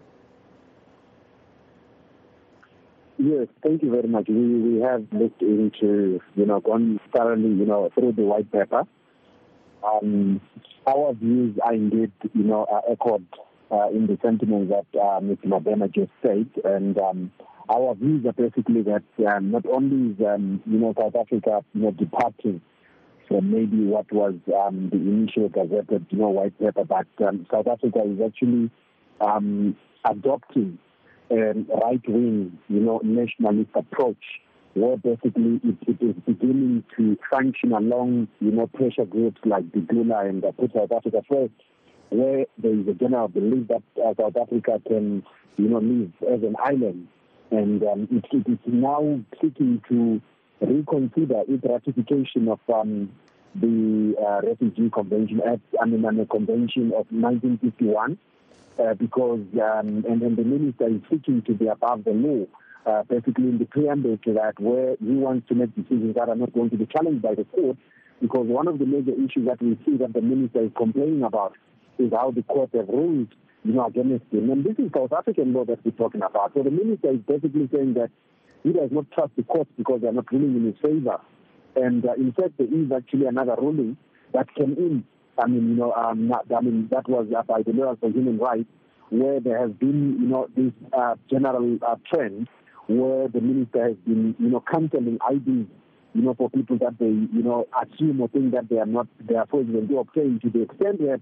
Yes, 3.17 3.48
thank 3.63 3.81
you 3.81 3.91
very 3.91 4.10
much. 4.10 4.27
We 4.27 4.60
we 4.60 4.81
have 4.81 5.05
looked 5.13 5.41
into, 5.41 6.19
you 6.36 6.46
know, 6.46 6.60
gone 6.60 7.00
thoroughly, 7.15 7.50
you 7.50 7.65
know, 7.65 7.89
through 7.96 8.12
the 8.12 8.24
white 8.24 8.51
paper. 8.51 8.84
Um, 9.84 10.41
our 10.86 11.13
views 11.13 11.57
are 11.63 11.74
indeed, 11.74 12.12
you 12.34 12.43
know, 12.43 12.67
echoed 12.91 13.25
uh, 13.72 13.88
in 13.89 14.05
the 14.05 14.19
sentiments 14.22 14.69
that 14.69 15.00
uh, 15.00 15.22
Mr. 15.22 15.46
Mabhena 15.46 15.91
just 15.93 16.12
said, 16.22 16.48
and 16.65 16.98
um, 17.00 17.31
our 17.69 17.95
views 17.95 18.25
are 18.25 18.33
basically 18.33 18.81
that 18.83 19.03
um, 19.27 19.51
not 19.51 19.65
only 19.65 20.13
is 20.13 20.25
um, 20.25 20.62
you 20.65 20.77
know 20.77 20.93
South 20.97 21.15
Africa 21.15 21.63
you 21.74 21.81
know 21.81 21.91
departing 21.91 22.62
from 23.27 23.51
maybe 23.51 23.83
what 23.83 24.12
was 24.12 24.36
um, 24.55 24.89
the 24.89 24.97
initial 24.97 25.50
gazetted 25.50 26.05
you 26.09 26.17
know 26.17 26.29
white 26.29 26.57
paper, 26.59 26.83
but 26.83 27.07
um, 27.25 27.45
South 27.51 27.67
Africa 27.67 28.00
is 28.05 28.19
actually 28.25 28.69
um, 29.21 29.75
adopting 30.05 30.77
a 31.29 31.53
right 31.83 32.07
wing 32.07 32.57
you 32.69 32.79
know 32.79 33.01
nationalist 33.03 33.69
approach 33.75 34.24
where 34.74 34.95
basically 34.97 35.59
it, 35.63 35.77
it 35.88 35.97
is 36.01 36.15
beginning 36.25 36.83
to 36.95 37.17
function 37.29 37.74
along 37.74 38.27
you 38.39 38.51
know 38.51 38.67
pressure 38.67 39.05
groups 39.05 39.41
like 39.45 39.65
Dudula 39.71 40.29
and 40.29 40.41
the 40.41 40.51
Put 40.53 40.71
South 40.74 40.91
Africa 40.91 41.21
First, 41.29 41.53
where 42.09 42.45
there 42.57 42.79
is 42.79 42.88
a 42.88 42.93
general 42.93 43.27
belief 43.27 43.67
that 43.67 43.83
uh, 44.01 44.13
South 44.17 44.38
Africa 44.38 44.79
can 44.88 45.24
you 45.57 45.67
know 45.67 45.79
live 45.79 46.12
as 46.31 46.43
an 46.43 46.55
island 46.63 47.07
and 47.51 47.84
um, 47.84 48.08
it, 48.12 48.25
it 48.32 48.51
is 48.51 48.60
now 48.66 49.20
seeking 49.42 49.82
to 49.89 50.22
reconsider 50.62 51.44
its 51.48 51.63
ratification 51.63 52.48
of 52.48 52.60
um, 52.74 53.12
the 53.56 54.16
uh, 54.20 54.42
Refugee 54.46 54.89
Convention 54.89 55.42
Act, 55.46 55.62
I 55.82 55.86
mean, 55.86 56.01
the 56.01 56.25
Convention 56.25 56.88
of 56.88 57.08
1951, 57.12 58.18
uh, 58.80 58.94
because, 58.96 59.39
um, 59.54 60.06
and, 60.08 60.22
and 60.22 60.38
the 60.38 60.44
minister 60.44 60.88
is 60.88 61.01
seeking 61.10 61.42
to 61.44 61.54
be 61.54 61.68
above 61.68 62.04
the 62.04 62.12
law, 62.12 62.46
uh, 62.86 63.04
basically 63.04 63.46
in 63.46 63.58
the 63.58 63.66
preamble 63.66 64.18
to 64.25 64.34
that, 64.34 64.60
where 64.60 64.96
he 65.00 65.12
wants 65.12 65.48
to 65.50 65.56
make 65.56 65.75
decisions 65.75 66.16
that 66.16 66.30
are 66.30 66.36
not 66.36 66.54
going 66.54 66.70
to 66.70 66.77
be 66.77 66.86
challenged 66.86 67.22
by 67.22 67.36
the 67.36 67.46
court, 67.46 67.77
because 68.22 68.46
one 68.48 68.68
of 68.68 68.80
the 68.80 68.86
major 68.86 69.12
issues 69.12 69.48
that 69.48 69.62
we 69.62 69.77
see 69.86 69.98
that 69.98 70.13
the 70.13 70.22
minister 70.22 70.63
is 70.63 70.72
complaining 70.75 71.24
about 71.24 71.54
is 71.98 72.12
how 72.12 72.32
the 72.32 72.44
court 72.44 72.70
have 72.74 72.88
ruled 72.88 73.30
you 73.67 73.74
know, 73.74 73.86
against 73.88 74.25
him. 74.31 74.50
And 74.50 74.63
this 74.63 74.75
is 74.79 74.89
South 74.95 75.12
African 75.12 75.53
law 75.53 75.65
that 75.65 75.83
we're 75.83 75.91
talking 75.91 76.21
about. 76.21 76.53
So 76.55 76.63
the 76.63 76.71
minister 76.71 77.12
is 77.12 77.19
basically 77.27 77.67
saying 77.71 77.95
that 77.95 78.10
he 78.63 78.71
does 78.71 78.89
not 78.91 79.12
trust 79.12 79.32
the 79.36 79.43
courts 79.43 79.69
because 79.77 80.01
they 80.01 80.08
are 80.08 80.13
not 80.13 80.32
ruling 80.32 80.56
in 80.56 80.65
his 80.65 80.75
favor. 80.82 81.19
And 81.75 82.06
uh, 82.06 82.13
in 82.13 82.32
fact, 82.32 82.58
there 82.58 82.67
is 82.67 82.91
actually 82.95 83.25
another 83.25 83.56
ruling 83.60 83.97
that 84.34 84.47
came 84.56 84.73
in. 84.77 85.03
I 85.38 85.47
mean, 85.47 85.69
you 85.69 85.75
know, 85.75 85.91
um, 85.93 86.30
not, 86.30 86.45
I 86.56 86.62
mean, 86.62 86.88
that 86.91 87.08
was 87.10 87.27
uh, 87.38 87.43
by 87.43 87.62
the 87.62 87.73
Lawyers 87.73 87.97
for 87.99 88.10
Human 88.10 88.38
Rights, 88.39 88.69
where 89.10 89.39
there 89.39 89.60
has 89.60 89.71
been, 89.71 90.17
you 90.21 90.27
know, 90.27 90.47
this 90.56 90.71
uh, 90.97 91.15
general 91.30 91.77
uh, 91.86 91.95
trend 92.12 92.47
where 92.88 93.27
the 93.27 93.41
minister 93.41 93.84
has 93.89 93.97
been, 94.06 94.34
you 94.39 94.49
know, 94.49 94.63
cancelling 94.71 95.19
IDs, 95.30 95.67
you 96.13 96.21
know, 96.21 96.34
for 96.34 96.49
people 96.49 96.77
that 96.80 96.97
they, 96.99 97.06
you 97.06 97.43
know, 97.43 97.67
assume 97.84 98.21
or 98.21 98.30
think 98.30 98.53
that 98.53 98.69
they 98.69 98.77
are 98.77 98.86
not, 98.86 99.08
they 99.27 99.36
are 99.36 99.45
fraudulent 99.45 99.89
to 99.89 99.99
obtain 99.99 100.39
to 100.41 100.49
the 100.49 100.62
extent 100.63 100.99
that 100.99 101.21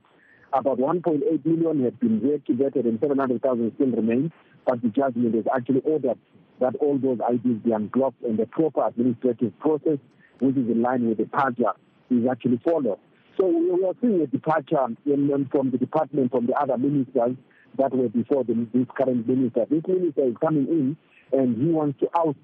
about 0.56 0.78
1.8 0.78 1.46
million 1.46 1.84
have 1.84 2.00
been 2.00 2.22
reactivated 2.22 2.86
and 2.86 3.00
700,000 3.00 3.72
still 3.76 3.88
remain, 3.88 4.32
but 4.66 4.82
the 4.82 4.90
judgment 4.90 5.36
has 5.36 5.46
actually 5.56 5.82
ordered 5.82 6.18
that 6.60 6.76
all 6.76 6.98
those 6.98 7.20
IDs 7.30 7.64
be 7.64 7.72
unblocked 7.72 8.22
and 8.24 8.40
the 8.40 8.46
proper 8.46 8.88
administrative 8.88 9.58
process, 9.60 9.98
which 10.40 10.56
is 10.56 10.70
in 10.70 10.82
line 10.82 11.08
with 11.08 11.18
the 11.18 11.26
PAJA, 11.26 11.74
is 12.10 12.26
actually 12.30 12.60
followed. 12.64 12.98
So 13.38 13.48
we 13.48 13.86
are 13.86 13.94
seeing 14.02 14.22
a 14.22 14.28
departure 14.28 14.88
in, 15.06 15.50
from 15.52 15.72
the 15.72 15.78
department, 15.78 16.32
from 16.32 16.48
the 16.48 16.54
other 16.54 16.78
ministers 16.78 17.36
that 17.78 17.94
were 17.94 18.08
before 18.08 18.46
the, 18.46 18.54
this 18.74 18.88
current 18.98 19.28
minister. 19.28 19.66
This 19.70 19.84
minister 19.86 20.24
is 20.24 20.36
coming 20.40 20.68
in 20.68 20.98
and 21.38 21.58
he 21.58 21.70
wants 21.70 22.00
to 22.00 22.08
out 22.18 22.38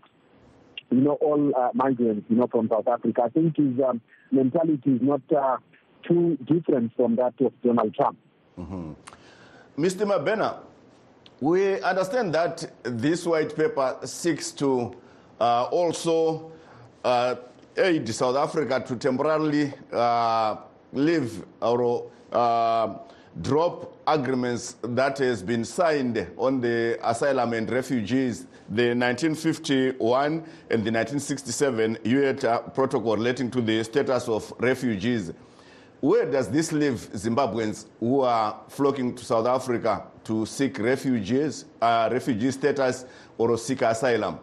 you 0.91 0.99
know, 0.99 1.13
all 1.21 1.51
uh, 1.57 1.69
migrants, 1.73 2.25
you 2.29 2.35
know, 2.35 2.47
from 2.47 2.67
South 2.67 2.87
Africa. 2.87 3.21
I 3.25 3.29
think 3.29 3.55
his 3.55 3.79
um, 3.87 4.01
mentality 4.29 4.91
is 4.91 5.01
not 5.01 5.21
uh, 5.31 5.57
too 6.07 6.37
different 6.45 6.95
from 6.95 7.15
that 7.15 7.33
of 7.39 7.53
Donald 7.61 7.93
Trump. 7.93 8.17
Mm-hmm. 8.59 8.93
Mr. 9.77 10.05
Mabhena, 10.05 10.59
we 11.39 11.81
understand 11.81 12.33
that 12.35 12.71
this 12.83 13.25
white 13.25 13.55
paper 13.55 13.97
seeks 14.03 14.51
to 14.51 14.93
uh, 15.39 15.63
also 15.71 16.51
uh, 17.03 17.35
aid 17.77 18.07
South 18.09 18.35
Africa 18.35 18.83
to 18.87 18.95
temporarily 18.95 19.73
uh, 19.91 20.57
leave 20.93 21.43
or 21.61 22.09
uh, 22.31 22.93
drop 23.41 23.97
agreements 24.07 24.75
that 24.83 25.17
has 25.19 25.41
been 25.41 25.63
signed 25.63 26.27
on 26.37 26.59
the 26.59 26.99
asylum 27.01 27.53
and 27.53 27.69
refugees, 27.71 28.45
the 28.69 28.93
1951 28.93 30.33
and 30.33 30.43
the 30.69 30.91
1967 30.91 31.97
UN 32.03 32.37
protocol 32.73 33.15
relating 33.15 33.49
to 33.51 33.61
the 33.61 33.83
status 33.83 34.27
of 34.27 34.53
refugees. 34.59 35.31
Where 36.01 36.25
does 36.25 36.49
this 36.49 36.71
leave 36.71 37.11
Zimbabweans 37.13 37.85
who 37.99 38.21
are 38.21 38.59
flocking 38.69 39.13
to 39.15 39.23
South 39.23 39.45
Africa 39.45 40.07
to 40.23 40.47
seek 40.47 40.79
refugees, 40.79 41.65
uh, 41.79 42.09
refugee 42.11 42.49
status, 42.49 43.05
or 43.37 43.55
seek 43.55 43.83
asylum? 43.83 44.39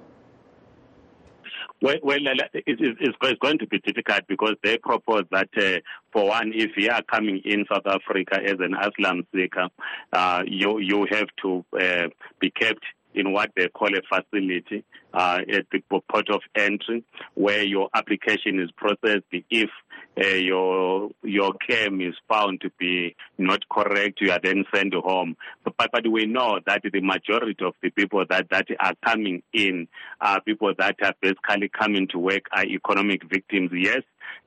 Well, 1.83 1.97
well 2.03 2.18
it's 2.64 3.38
going 3.40 3.59
to 3.59 3.66
be 3.66 3.81
difficult 3.81 4.21
because 4.29 4.55
they 4.62 4.79
propose 4.79 5.25
that, 5.33 5.49
uh, 5.57 5.81
for 6.12 6.29
one, 6.29 6.53
if 6.55 6.77
you 6.77 6.90
are 6.90 7.03
coming 7.03 7.40
in 7.44 7.64
South 7.71 7.87
Africa 7.87 8.40
as 8.40 8.57
an 8.61 8.75
asylum 8.75 9.27
seeker, 9.35 9.68
uh, 10.12 10.44
you 10.47 10.79
you 10.79 11.09
have 11.11 11.29
to 11.42 11.64
uh, 11.81 12.09
be 12.40 12.51
kept 12.51 12.85
in 13.14 13.33
what 13.33 13.51
they 13.57 13.68
call 13.68 13.88
a 13.97 14.03
facility 14.03 14.85
uh, 15.14 15.40
at 15.53 15.66
the 15.73 15.81
port 15.88 16.29
of 16.31 16.40
entry, 16.55 17.05
where 17.35 17.64
your 17.64 17.88
application 17.94 18.61
is 18.61 18.71
processed. 18.77 19.25
If 19.51 19.71
uh, 20.23 20.27
your 20.27 21.11
your 21.23 21.53
claim 21.64 22.01
is 22.01 22.14
found 22.29 22.61
to 22.61 22.71
be 22.79 23.14
not 23.38 23.68
correct, 23.68 24.21
you 24.21 24.31
are 24.33 24.40
then 24.42 24.64
sent 24.75 24.94
home. 24.94 25.37
But, 25.64 25.90
but 25.92 26.09
we 26.09 26.27
know 26.27 26.61
that 26.66 26.83
the 26.83 27.01
majority 27.01 27.64
of 27.64 27.75
the 27.83 27.90
people 27.90 28.25
that, 28.29 28.49
that 28.51 28.66
are 28.81 28.94
coming 29.05 29.42
in 29.53 29.88
are 30.21 30.40
people 30.40 30.73
that 30.79 30.97
are 31.03 31.14
basically 31.21 31.68
coming 31.68 32.09
to 32.09 32.18
work 32.18 32.42
are 32.53 32.64
economic 32.64 33.23
victims. 33.29 33.71
Yes, 33.73 34.03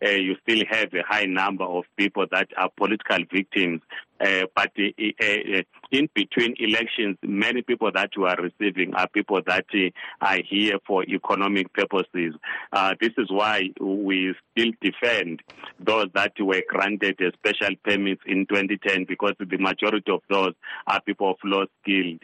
uh, 0.06 0.10
you 0.10 0.36
still 0.44 0.64
have 0.70 0.94
a 0.94 1.04
high 1.08 1.26
number 1.26 1.64
of 1.64 1.84
people 1.98 2.26
that 2.32 2.50
are 2.58 2.70
political 2.78 3.20
victims. 3.32 3.82
Uh, 4.22 4.44
but 4.56 4.72
uh, 4.78 5.24
uh 5.24 5.62
in 5.92 6.08
between 6.14 6.56
elections, 6.60 7.18
many 7.22 7.62
people 7.62 7.92
that 7.92 8.12
you 8.16 8.26
are 8.26 8.38
receiving 8.38 8.94
are 8.94 9.08
people 9.10 9.42
that 9.46 9.66
uh, 9.74 10.26
are 10.26 10.40
here 10.48 10.78
for 10.88 11.04
economic 11.04 11.74
purposes. 11.74 12.34
Uh, 12.72 12.94
this 13.02 13.10
is 13.18 13.30
why 13.30 13.64
we 13.82 14.34
still 14.52 14.72
defend 14.82 15.42
those 15.80 16.06
that 16.14 16.32
were 16.40 16.62
granted 16.70 17.20
special 17.34 17.76
permits 17.84 18.22
in 18.26 18.46
2010 18.46 19.06
because 19.06 19.34
the 19.40 19.58
majority 19.58 20.12
of 20.12 20.22
those 20.30 20.54
are 20.88 21.02
people 21.02 21.32
of 21.32 21.38
low 21.44 21.66
skill 21.82 22.18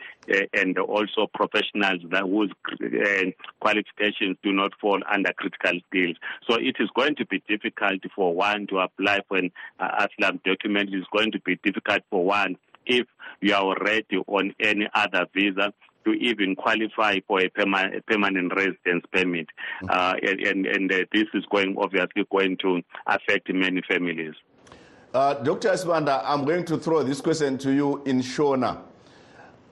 and 0.53 0.77
also 0.77 1.27
professionals 1.33 2.01
that 2.09 2.23
whose 2.23 2.53
qualifications 3.59 4.37
do 4.43 4.53
not 4.53 4.71
fall 4.79 4.99
under 5.11 5.33
critical 5.33 5.79
skills. 5.89 6.15
So 6.49 6.55
it 6.55 6.77
is 6.79 6.89
going 6.95 7.15
to 7.15 7.25
be 7.25 7.43
difficult 7.47 8.01
for 8.15 8.33
one 8.33 8.67
to 8.67 8.79
apply 8.79 9.19
for 9.27 9.37
an 9.37 9.51
uh, 9.79 10.07
asylum 10.19 10.39
document. 10.45 10.89
It's 10.91 11.07
going 11.15 11.31
to 11.31 11.39
be 11.41 11.59
difficult 11.63 12.03
for 12.09 12.23
one 12.23 12.57
if 12.85 13.07
you 13.41 13.53
are 13.53 13.63
already 13.63 14.17
on 14.27 14.53
any 14.59 14.87
other 14.93 15.25
visa 15.33 15.73
to 16.05 16.13
even 16.13 16.55
qualify 16.55 17.17
for 17.27 17.41
a, 17.41 17.49
perma- 17.49 17.97
a 17.97 18.01
permanent 18.01 18.53
residence 18.55 19.05
permit. 19.11 19.47
Mm-hmm. 19.83 19.89
Uh, 19.89 20.13
and 20.21 20.39
and, 20.39 20.65
and 20.65 20.91
uh, 20.91 20.97
this 21.13 21.27
is 21.33 21.43
going 21.51 21.75
obviously 21.77 22.25
going 22.31 22.57
to 22.57 22.81
affect 23.05 23.53
many 23.53 23.81
families. 23.87 24.33
Uh, 25.13 25.33
Dr. 25.35 25.69
Sibanda, 25.69 26.21
I'm 26.23 26.45
going 26.45 26.65
to 26.65 26.77
throw 26.77 27.01
this 27.03 27.21
question 27.21 27.57
to 27.59 27.71
you 27.71 28.03
in 28.05 28.19
Shona. 28.21 28.81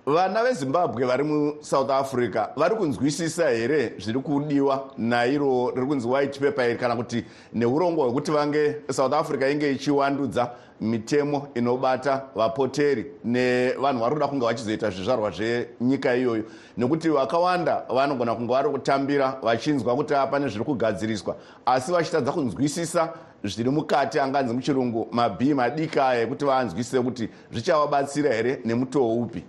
Vana 0.05 0.43
vezimbabwe 0.43 1.05
vari 1.05 1.23
musouth 1.23 1.89
africa 1.89 2.47
vari 2.55 2.75
kunzwisisa 2.75 3.49
here 3.49 3.93
zviri 3.97 4.19
kudiwa 4.19 4.89
nairo 4.97 5.71
riri 5.75 5.87
kunzi 5.87 6.07
white 6.07 6.39
paper 6.39 6.69
iri 6.69 6.79
kana 6.79 6.95
kuti 6.95 7.25
neurongwa 7.53 8.05
hwekuti 8.05 8.31
vange 8.31 8.75
south 8.91 9.13
africa 9.13 9.51
inge 9.51 9.71
ichiwandudza 9.71 10.51
mitemo 10.81 11.47
inobata 11.55 12.21
vapoteri 12.35 13.05
nevanhu 13.23 13.99
vari 13.99 14.15
kuda 14.15 14.27
kunge 14.27 14.45
vachizoita 14.45 14.89
zvizvarwa 14.89 15.31
zvenyika 15.31 16.15
iyoyo. 16.15 16.43
Nekuti 16.77 17.09
vakawanda 17.09 17.83
vanogona 17.95 18.35
kunge 18.35 18.53
vari 18.53 18.69
kutambira 18.69 19.39
vachinzwa 19.43 19.95
kuti 19.95 20.13
pane 20.31 20.47
zviri 20.47 20.65
kugadziriswa 20.65 21.35
asi 21.65 21.91
vachitadza 21.91 22.31
kunzwisisa 22.31 23.13
zviri 23.43 23.69
mukati 23.69 24.19
anganzi 24.19 24.53
muchirungu 24.53 25.07
mabhii 25.11 25.53
madiki 25.53 25.99
aya 25.99 26.21
ekuti 26.21 26.45
vanzwisise 26.45 27.01
kuti 27.01 27.29
zvichavabatsira 27.51 28.33
here 28.33 28.59
nemutoo 28.65 29.13
upi 29.13 29.43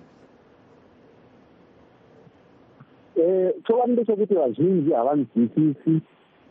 chokwadi 3.65 3.93
ndechekuti 3.93 4.35
vazhinji 4.35 4.93
havanzwisisi 4.93 6.01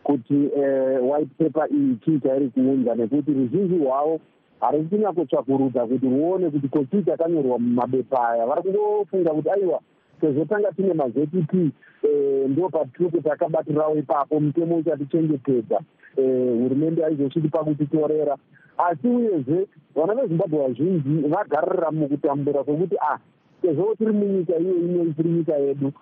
kuti 0.02 0.50
eh, 0.56 0.98
white 1.10 1.30
paper 1.38 1.68
iyi 1.72 1.96
chii 2.04 2.20
chairi 2.20 2.48
kuunza 2.48 2.94
nekuti 2.94 3.32
ruzhinji 3.32 3.78
rwavo 3.78 4.20
harisi 4.60 4.88
kunyatsotsvakurudza 4.88 5.86
kuti 5.86 6.06
ruone 6.06 6.50
kuti 6.50 6.68
kochii 6.68 7.02
chakanyorwa 7.02 7.58
mumabepa 7.58 8.28
aya. 8.28 8.46
Vari 8.46 8.62
kungofunga 8.62 9.30
kuti 9.30 9.50
aiwa 9.50 9.80
sezvo 10.20 10.44
tanga 10.44 10.72
tine 10.72 10.94
mazpt 10.94 11.54
eh, 11.54 12.48
ndo 12.48 12.68
patiri 12.68 13.20
takabatirawo 13.22 13.96
ipapo 13.96 14.40
mutemo 14.40 14.76
uchatichengetedza 14.76 15.80
hurumende 16.16 17.04
aizochiti 17.04 17.48
pakutitorera 17.48 18.36
asi 18.78 19.08
uyezve 19.08 19.66
vana 19.94 20.14
vezimbabwe 20.14 20.58
vazhinji 20.66 21.28
vagarira 21.28 21.90
mukutambura 21.90 22.64
kwekuti 22.64 22.96
ah 23.00 23.18
sezvo 23.62 23.94
tiri 23.98 24.12
munyika 24.12 24.58
iyo 24.58 24.74
inoi 24.74 25.12
tiri 25.12 25.30
nyika 25.30 25.56
yedu 25.56 25.92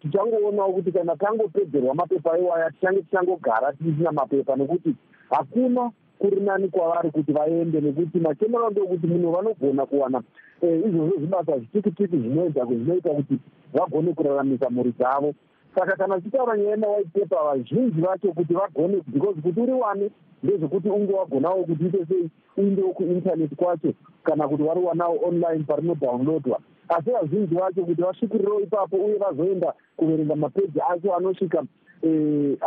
tichangoonawo 0.00 0.72
kuti 0.72 0.92
kana 0.92 1.16
tangopedzerwa 1.16 1.94
mapepa 1.94 2.38
iwaya 2.38 2.70
tichange 2.70 3.02
tichangogara 3.02 3.72
tisina 3.72 4.12
mapepa 4.12 4.56
nekuti 4.56 4.94
hakuna 5.30 5.90
kuri 6.18 6.40
nani 6.40 6.68
kwavari 6.68 7.10
kuti 7.10 7.32
vaende 7.32 7.80
nekuti 7.80 8.18
machemero 8.18 8.70
ndokuti 8.70 9.06
munhu 9.06 9.32
vanogona 9.32 9.86
kuwana 9.86 10.22
izvozvo 10.62 11.16
zvibasa 11.18 11.58
zvitikitiki 11.58 12.16
zvinoita 12.16 12.64
zvinoita 12.64 13.10
kuti 13.10 13.38
vagone 13.72 14.12
kuraramisa 14.12 14.70
mhuri 14.70 14.92
dzavo 14.98 15.34
saka 15.74 15.96
kana 15.96 16.16
tichitaura 16.20 16.56
nyaya 16.56 16.70
yemawhite 16.70 17.20
paper 17.20 17.44
vazhinji 17.44 18.00
vacho 18.00 18.32
kuti 18.32 18.54
vagone 18.54 19.02
because 19.12 19.40
kuti 19.42 19.60
uri 19.60 19.72
wane 19.72 20.10
ndezvekuti 20.42 20.88
unge 20.88 21.12
wagonawo 21.12 21.64
kuti 21.64 21.86
ite 21.86 22.06
sei 22.06 22.30
uindewo 22.56 22.92
kuintaneti 22.92 23.56
kwacho 23.56 23.92
kana 24.24 24.48
kuti 24.48 24.62
vari 24.62 24.80
wanawo 24.80 25.18
online 25.28 25.64
parinodownloadwa. 25.64 26.60
Asi 26.88 27.10
vazhinji 27.10 27.54
vacho 27.54 27.84
kuti 27.84 28.02
vasvikirirewo 28.02 28.60
ipapo 28.60 28.96
uye 28.96 29.14
vazoenda 29.16 29.72
kuverenga 29.96 30.36
mapeji 30.36 30.80
acho 30.90 31.16
anosvika 31.16 31.64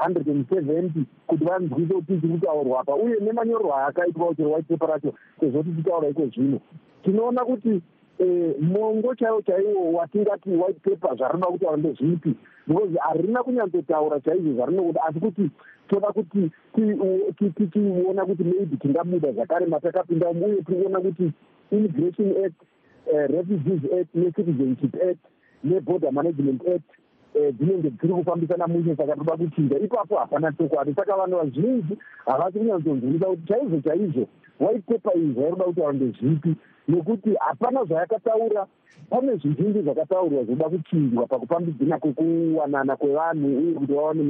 hundred 0.04 0.28
and 0.30 0.50
seventy 0.50 1.06
kuti 1.28 1.44
vanzwise 1.46 1.94
kuti 1.94 2.22
chiri 2.22 2.34
kutaurwa 2.34 2.80
apa. 2.80 2.96
Uye 2.96 3.20
nemanyorerwo 3.20 3.76
ayakaitwa 3.76 4.36
chero 4.36 4.52
white 4.52 4.68
paper 4.68 4.89
racho 4.89 5.13
sezvo 5.39 5.63
tichitaura 5.63 6.08
iko 6.08 6.26
zvino. 6.26 6.60
Tinoona 7.04 7.46
kuti 7.46 7.82
mongo 8.60 9.15
chaiwo 9.15 9.41
chaiwo 9.41 9.93
watingati 9.93 10.49
white 10.49 10.80
paper 10.80 11.17
zvarinoda 11.17 11.51
kutaura 11.51 11.78
ndezvipi 11.78 12.36
because 12.67 12.97
harina 12.99 13.43
kunyatsotaura 13.43 14.19
chaizvo 14.19 14.54
zvarinokuda 14.54 15.04
asi 15.04 15.19
kuti 15.19 15.49
toda 15.88 16.08
kuti 16.08 16.51
tiona 17.71 18.25
kuti 18.25 18.43
maybe 18.43 18.78
tingabuda 18.78 19.32
zvakare 19.32 19.65
matakapinda 19.65 20.30
uye 20.30 20.56
tikuona 20.56 20.99
kuti 21.01 21.32
immigration 21.71 22.45
act 22.45 22.62
refugees 23.08 23.82
act 23.99 24.15
necitizenship 24.15 24.95
act 24.95 25.19
neborder 25.63 26.12
management 26.12 26.67
act 26.67 26.89
dzinenge 27.36 27.89
dziri 27.89 28.13
kufambisana 28.13 28.67
mushe 28.67 28.95
saka 28.95 29.15
toda 29.15 29.38
kuchinja. 29.38 29.80
Ipapo 29.80 30.15
hapana 30.15 30.52
chokwadi. 30.52 30.93
Saka 30.93 31.15
vanhu 31.15 31.38
vazhinji 31.38 31.98
havasi 32.26 32.60
kunyatsonzwisa 32.60 33.26
kuti 33.26 33.48
chaizvo 33.48 33.82
chaizvo 33.82 34.28
white 34.60 34.86
paper 34.86 35.17
iyi 35.17 35.34
zvairoda 35.34 35.63
kutaura 35.63 35.93
ndezvipi? 35.93 36.56
Nekuti 36.88 37.36
hapana 37.39 37.84
zvayakataura. 37.84 38.67
Pane 39.10 39.36
zvizhinji 39.36 39.82
zvakataurwa 39.82 40.43
zvoda 40.43 40.69
kuchinjwa 40.69 41.28
pakufambidzina 41.28 42.00
kwekuwanana 42.00 42.95
kwevanhu 42.95 43.48
uye 43.58 43.74
kuti 43.74 43.93
vaone 43.93 44.24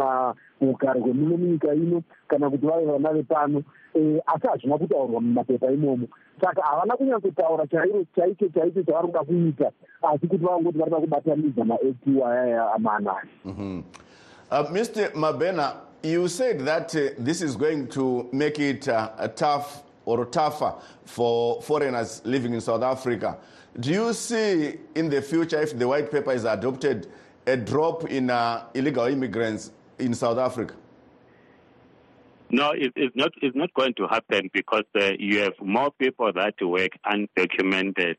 ugaro 0.62 1.02
hwemuno 1.02 1.38
munyika 1.38 1.74
ino 1.74 2.02
kana 2.28 2.50
kuti 2.50 2.66
vave 2.66 2.86
vana 2.86 3.14
vepano. 3.14 3.64
Asi 4.26 4.48
hazvina 4.48 4.78
kutaurwa 4.78 5.22
mumapepa 5.22 5.72
imomo 5.72 6.08
saka 6.42 6.62
havana 6.62 6.98
kunyatsotaura 6.98 7.68
chaicho 7.68 8.06
chaicho 8.16 8.84
kuita 9.28 9.72
asi 10.02 10.28
kuti 10.28 10.44
maacti 11.66 12.24
ayaya 12.24 12.74
amanani 12.74 13.30
uh, 14.52 14.72
mr 14.72 15.12
mabhena 15.16 15.74
you 16.04 16.28
said 16.28 16.60
that 16.60 16.96
uh, 16.96 17.10
this 17.18 17.42
is 17.42 17.56
going 17.56 17.88
to 17.88 18.30
make 18.32 18.60
it 18.60 18.88
uh, 18.88 19.28
tough 19.36 19.84
or 20.06 20.26
tougher 20.26 20.76
for 21.06 21.62
foreigners 21.62 22.22
living 22.26 22.54
in 22.54 22.62
South 22.62 22.84
Africa. 22.84 23.38
Do 23.80 23.90
you 23.90 24.14
see 24.14 24.78
in 24.94 25.10
the 25.10 25.22
future, 25.22 25.62
if 25.62 25.78
the 25.78 25.88
white 25.88 26.12
paper 26.12 26.32
is 26.32 26.46
adopted, 26.46 27.08
a 27.48 27.58
drop 27.58 28.10
in 28.10 28.30
uh, 28.30 28.66
illegal 28.74 29.06
immigrants 29.06 29.72
in 30.00 30.14
South 30.14 30.38
Africa? 30.38 30.76
No, 32.50 32.72
it, 32.72 32.94
it's 32.96 33.16
not. 33.16 33.32
It's 33.42 33.56
not 33.56 33.74
going 33.74 33.96
to 33.96 34.08
happen 34.08 34.50
because 34.54 34.86
uh, 35.00 35.12
you 35.18 35.40
have 35.40 35.54
more 35.62 35.92
people 35.92 36.32
that 36.32 36.54
work 36.62 36.92
undocumented 37.06 38.16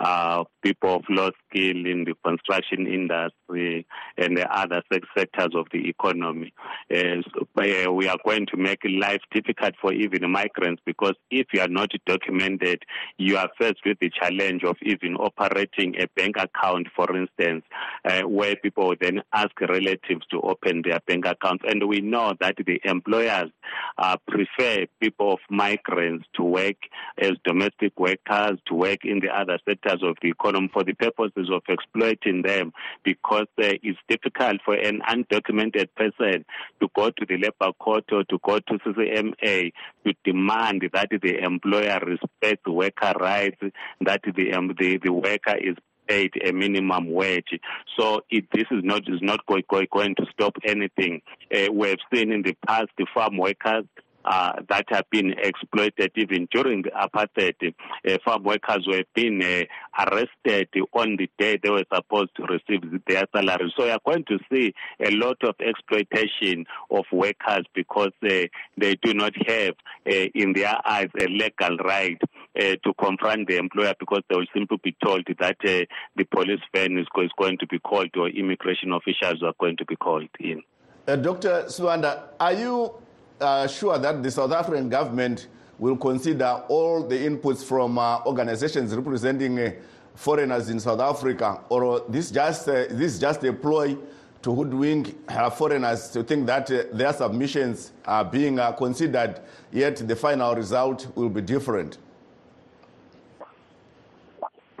uh, 0.00 0.44
people 0.62 0.96
of 0.96 1.02
low 1.08 1.30
skill 1.48 1.86
in 1.86 2.04
the 2.04 2.14
construction 2.24 2.86
industry 2.86 3.86
and 4.16 4.36
the 4.36 4.46
other 4.50 4.82
sectors 4.90 5.54
of 5.54 5.66
the 5.72 5.88
economy. 5.88 6.52
Uh, 6.94 7.22
so, 7.34 7.46
we 7.92 8.08
are 8.08 8.18
going 8.24 8.46
to 8.46 8.56
make 8.56 8.80
life 8.84 9.20
difficult 9.32 9.74
for 9.80 9.92
even 9.92 10.30
migrants 10.30 10.82
because 10.84 11.14
if 11.30 11.46
you 11.52 11.60
are 11.60 11.68
not 11.68 11.90
documented, 12.06 12.82
you 13.16 13.36
are 13.36 13.48
faced 13.58 13.80
with 13.84 13.98
the 14.00 14.10
challenge 14.10 14.62
of 14.64 14.76
even 14.82 15.16
operating 15.16 15.94
a 16.00 16.06
bank 16.16 16.36
account, 16.36 16.86
for 16.94 17.16
instance, 17.16 17.64
uh, 18.04 18.22
where 18.22 18.56
people 18.56 18.94
then 19.00 19.22
ask 19.34 19.58
relatives 19.60 20.26
to 20.30 20.40
open 20.42 20.82
their 20.82 21.00
bank 21.06 21.24
accounts. 21.26 21.64
And 21.66 21.88
we 21.88 22.00
know 22.00 22.34
that 22.40 22.56
the 22.64 22.80
employers 22.84 23.50
uh, 23.98 24.16
prefer 24.28 24.86
people 25.00 25.32
of 25.34 25.38
migrants 25.50 26.26
to 26.34 26.42
work 26.42 26.76
as 27.18 27.32
domestic 27.44 27.98
workers, 27.98 28.58
to 28.66 28.74
work 28.74 29.04
in 29.04 29.20
the 29.20 29.28
other 29.28 29.58
sectors 29.68 29.87
of 30.02 30.16
the 30.22 30.30
economy 30.30 30.70
for 30.72 30.84
the 30.84 30.94
purposes 30.94 31.50
of 31.52 31.62
exploiting 31.68 32.42
them 32.42 32.72
because 33.04 33.46
uh, 33.58 33.74
it's 33.82 33.98
difficult 34.08 34.60
for 34.64 34.74
an 34.74 35.00
undocumented 35.08 35.88
person 35.96 36.44
to 36.80 36.88
go 36.94 37.10
to 37.10 37.26
the 37.28 37.36
labor 37.36 37.72
court 37.78 38.04
or 38.12 38.24
to 38.24 38.38
go 38.44 38.58
to 38.58 38.78
CCMA 38.78 39.72
to 40.06 40.14
demand 40.24 40.82
that 40.92 41.08
the 41.10 41.38
employer 41.38 42.00
respects 42.06 42.66
worker 42.66 43.12
rights, 43.20 43.60
that 44.00 44.20
the, 44.36 44.52
um, 44.52 44.74
the, 44.78 44.98
the 44.98 45.12
worker 45.12 45.56
is 45.56 45.76
paid 46.08 46.32
a 46.44 46.52
minimum 46.52 47.12
wage. 47.12 47.60
So 47.98 48.22
it, 48.30 48.46
this 48.52 48.64
is 48.70 48.82
not 48.82 49.02
is 49.08 49.20
not 49.20 49.44
going, 49.46 49.64
going 49.68 50.14
to 50.16 50.26
stop 50.32 50.56
anything. 50.64 51.20
Uh, 51.54 51.72
we 51.72 51.90
have 51.90 51.98
seen 52.12 52.32
in 52.32 52.42
the 52.42 52.56
past 52.66 52.88
the 52.96 53.06
farm 53.14 53.36
workers 53.36 53.84
uh, 54.28 54.52
that 54.68 54.84
have 54.90 55.08
been 55.10 55.32
exploited 55.42 56.12
even 56.14 56.46
during 56.50 56.82
apartheid. 56.82 57.74
Uh, 58.06 58.18
farm 58.22 58.42
workers 58.42 58.86
were 58.86 59.02
being 59.14 59.42
uh, 59.42 59.62
arrested 59.98 60.68
on 60.92 61.16
the 61.16 61.30
day 61.38 61.58
they 61.62 61.70
were 61.70 61.84
supposed 61.92 62.28
to 62.36 62.42
receive 62.42 62.82
their 63.06 63.24
salary. 63.34 63.72
So 63.74 63.86
you 63.86 63.92
are 63.92 64.00
going 64.04 64.26
to 64.26 64.38
see 64.52 64.74
a 65.02 65.10
lot 65.12 65.38
of 65.42 65.54
exploitation 65.60 66.66
of 66.90 67.06
workers 67.10 67.64
because 67.74 68.10
they 68.20 68.50
do 68.78 69.14
not 69.14 69.32
have, 69.46 69.74
in 70.04 70.52
their 70.52 70.76
eyes, 70.86 71.08
a 71.18 71.26
legal 71.26 71.78
right 71.78 72.20
to 72.54 72.94
confront 73.00 73.48
the 73.48 73.56
employer 73.56 73.94
because 73.98 74.22
they 74.28 74.36
will 74.36 74.46
simply 74.52 74.78
be 74.84 74.94
told 75.02 75.24
that 75.40 75.56
the 75.62 76.24
police 76.30 76.60
van 76.74 76.98
is, 76.98 77.06
going 77.38 77.56
to 77.58 77.66
be 77.66 77.78
called 77.78 78.10
or 78.16 78.28
immigration 78.28 78.92
officials 78.92 79.42
are 79.42 79.54
going 79.58 79.76
to 79.78 79.86
be 79.86 79.96
called 79.96 80.28
in. 80.38 80.62
Dr. 81.06 81.64
Sibanda, 81.68 82.24
are 82.38 82.52
you 82.52 82.94
uh, 83.40 83.66
sure 83.66 83.98
that 83.98 84.22
the 84.22 84.30
South 84.30 84.52
African 84.52 84.88
government 84.88 85.48
will 85.78 85.96
consider 85.96 86.62
all 86.68 87.02
the 87.02 87.16
inputs 87.16 87.62
from 87.64 87.98
uh, 87.98 88.24
organizations 88.24 88.94
representing 88.94 89.58
uh, 89.58 89.72
foreigners 90.14 90.68
in 90.68 90.80
South 90.80 91.00
Africa, 91.00 91.60
or 91.68 92.04
this 92.08 92.30
just 92.30 92.66
this 92.66 93.14
is 93.14 93.18
just 93.18 93.44
a 93.44 93.52
ploy 93.52 93.96
to 94.42 94.54
hoodwink 94.54 95.16
foreigners 95.56 96.10
to 96.10 96.22
think 96.22 96.46
that 96.46 96.66
their 96.92 97.12
submissions 97.12 97.92
are 98.04 98.24
being 98.24 98.58
considered, 98.76 99.40
yet 99.72 99.96
the 99.96 100.16
final 100.16 100.54
result 100.54 101.06
will 101.16 101.28
be 101.28 101.40
different? 101.40 101.98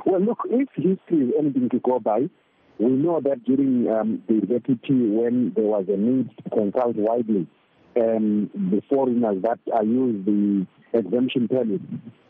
Well, 0.04 0.20
look, 0.20 0.38
if 0.48 0.68
history 0.74 1.26
is 1.26 1.32
anything 1.38 1.68
to 1.70 1.80
go 1.80 1.98
by, 2.00 2.28
we 2.78 2.90
know 2.90 3.20
that 3.20 3.44
during 3.44 3.90
um, 3.90 4.22
the 4.28 4.40
ZEP, 4.46 4.88
when 4.88 5.52
there 5.54 5.64
was 5.64 5.86
a 5.88 5.96
need 5.96 6.30
to 6.44 6.50
consult 6.50 6.96
widely 6.96 7.46
um, 8.00 8.50
the 8.54 8.82
foreigners 8.88 9.42
that 9.42 9.58
are 9.72 9.84
used 9.84 10.26
the 10.26 10.66
exemption 10.92 11.48
permit, 11.48 11.80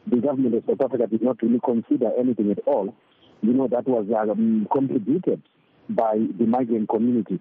the 0.07 0.17
government 0.17 0.55
of 0.55 0.65
South 0.67 0.81
Africa 0.81 1.07
did 1.07 1.23
not 1.23 1.43
really 1.43 1.61
consider 1.65 2.11
anything 2.19 2.51
at 2.51 2.61
all. 2.67 2.95
you 3.43 3.53
know, 3.53 3.69
that 3.69 3.87
was 3.87 4.07
um, 4.31 4.67
contributed 4.73 5.43
by 5.91 6.19
the 6.39 6.47
migrant 6.47 6.89
community. 6.89 7.41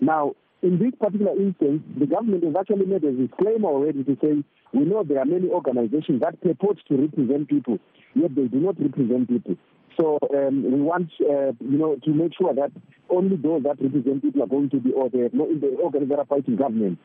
Now, 0.00 0.34
in 0.62 0.78
this 0.78 0.92
particular 1.00 1.32
instance, 1.32 1.82
the 1.98 2.06
government 2.06 2.44
has 2.44 2.54
actually 2.58 2.86
made 2.86 3.04
a 3.04 3.12
disclaimer 3.12 3.68
already 3.68 4.04
to 4.04 4.16
say, 4.20 4.44
we 4.72 4.84
know 4.84 5.02
there 5.02 5.20
are 5.20 5.24
many 5.24 5.48
organizations 5.48 6.20
that 6.20 6.40
purport 6.42 6.78
to 6.88 6.96
represent 6.96 7.48
people, 7.48 7.78
yet 8.14 8.34
they 8.34 8.44
do 8.44 8.58
not 8.58 8.80
represent 8.80 9.28
people. 9.28 9.56
So 9.98 10.18
um, 10.34 10.62
we 10.62 10.80
want, 10.80 11.10
uh, 11.20 11.52
you 11.60 11.78
know, 11.78 11.96
to 11.96 12.10
make 12.10 12.32
sure 12.38 12.54
that 12.54 12.70
only 13.10 13.36
those 13.36 13.62
that 13.64 13.80
represent 13.80 14.22
people 14.22 14.42
are 14.42 14.46
going 14.46 14.70
to 14.70 14.76
be, 14.78 14.92
or 14.92 15.08
the, 15.08 15.26
in 15.26 15.60
the 15.60 15.76
organizations 15.82 16.10
that 16.10 16.18
are 16.18 16.26
fighting 16.26 16.56
government. 16.56 16.98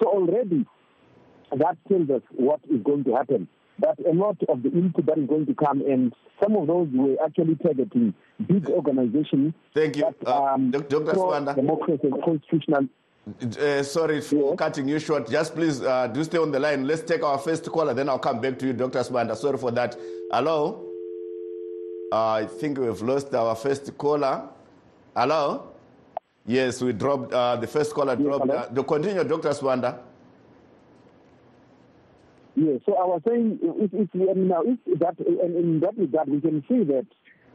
So 0.00 0.08
already, 0.08 0.66
that 1.56 1.76
tells 1.88 2.10
us 2.10 2.22
what 2.32 2.60
is 2.68 2.82
going 2.82 3.04
to 3.04 3.14
happen. 3.14 3.48
That 3.78 3.98
a 4.00 4.12
lot 4.12 4.36
of 4.48 4.62
the 4.62 4.70
input 4.70 5.06
that 5.06 5.18
is 5.18 5.28
going 5.28 5.46
to 5.46 5.54
come, 5.54 5.80
and 5.82 6.12
some 6.42 6.56
of 6.56 6.66
those 6.66 6.88
were 6.92 7.16
actually 7.24 7.54
targeting 7.56 8.14
big 8.46 8.68
organizations. 8.68 9.54
Thank 9.74 9.96
you, 9.96 10.12
that, 10.20 10.28
um, 10.28 10.72
uh, 10.74 10.78
Dr. 10.80 11.12
Sibanda. 11.12 11.54
Democracy 11.54 12.00
and 12.02 12.22
constitutional 12.22 12.88
uh, 13.60 13.82
sorry 13.82 14.20
for 14.22 14.56
cutting 14.56 14.88
you 14.88 14.98
short. 14.98 15.30
Just 15.30 15.54
please 15.54 15.82
uh, 15.82 16.08
do 16.08 16.24
stay 16.24 16.38
on 16.38 16.50
the 16.50 16.58
line. 16.58 16.86
Let's 16.86 17.02
take 17.02 17.22
our 17.22 17.38
first 17.38 17.64
caller, 17.70 17.94
then 17.94 18.08
I'll 18.08 18.18
come 18.18 18.40
back 18.40 18.58
to 18.60 18.66
you, 18.66 18.72
Dr. 18.72 19.00
Sibanda. 19.00 19.36
Sorry 19.36 19.58
for 19.58 19.70
that. 19.72 19.96
Hello? 20.32 20.89
I 22.12 22.46
think 22.46 22.78
we've 22.78 23.02
lost 23.02 23.32
our 23.34 23.54
first 23.54 23.96
caller. 23.96 24.48
Hello? 25.14 25.70
Yes, 26.46 26.82
we 26.82 26.92
dropped, 26.92 27.32
uh, 27.32 27.56
the 27.56 27.66
first 27.66 27.94
caller 27.94 28.16
dropped. 28.16 28.50
Uh, 28.50 28.66
to 28.66 28.82
continue, 28.82 29.22
Dr. 29.22 29.50
Sibanda. 29.50 29.98
Yes. 32.56 32.80
so 32.84 32.94
I 32.96 33.04
was 33.04 33.22
saying, 33.26 33.60
if, 33.62 33.90
if, 33.94 34.08
I 34.14 34.34
mean, 34.34 34.48
now, 34.48 34.62
if 34.66 34.98
that, 34.98 35.18
and 35.20 35.56
in 35.56 35.80
that 35.80 35.96
regard, 35.96 36.28
we 36.28 36.40
can 36.40 36.64
see 36.68 36.82
that 36.84 37.06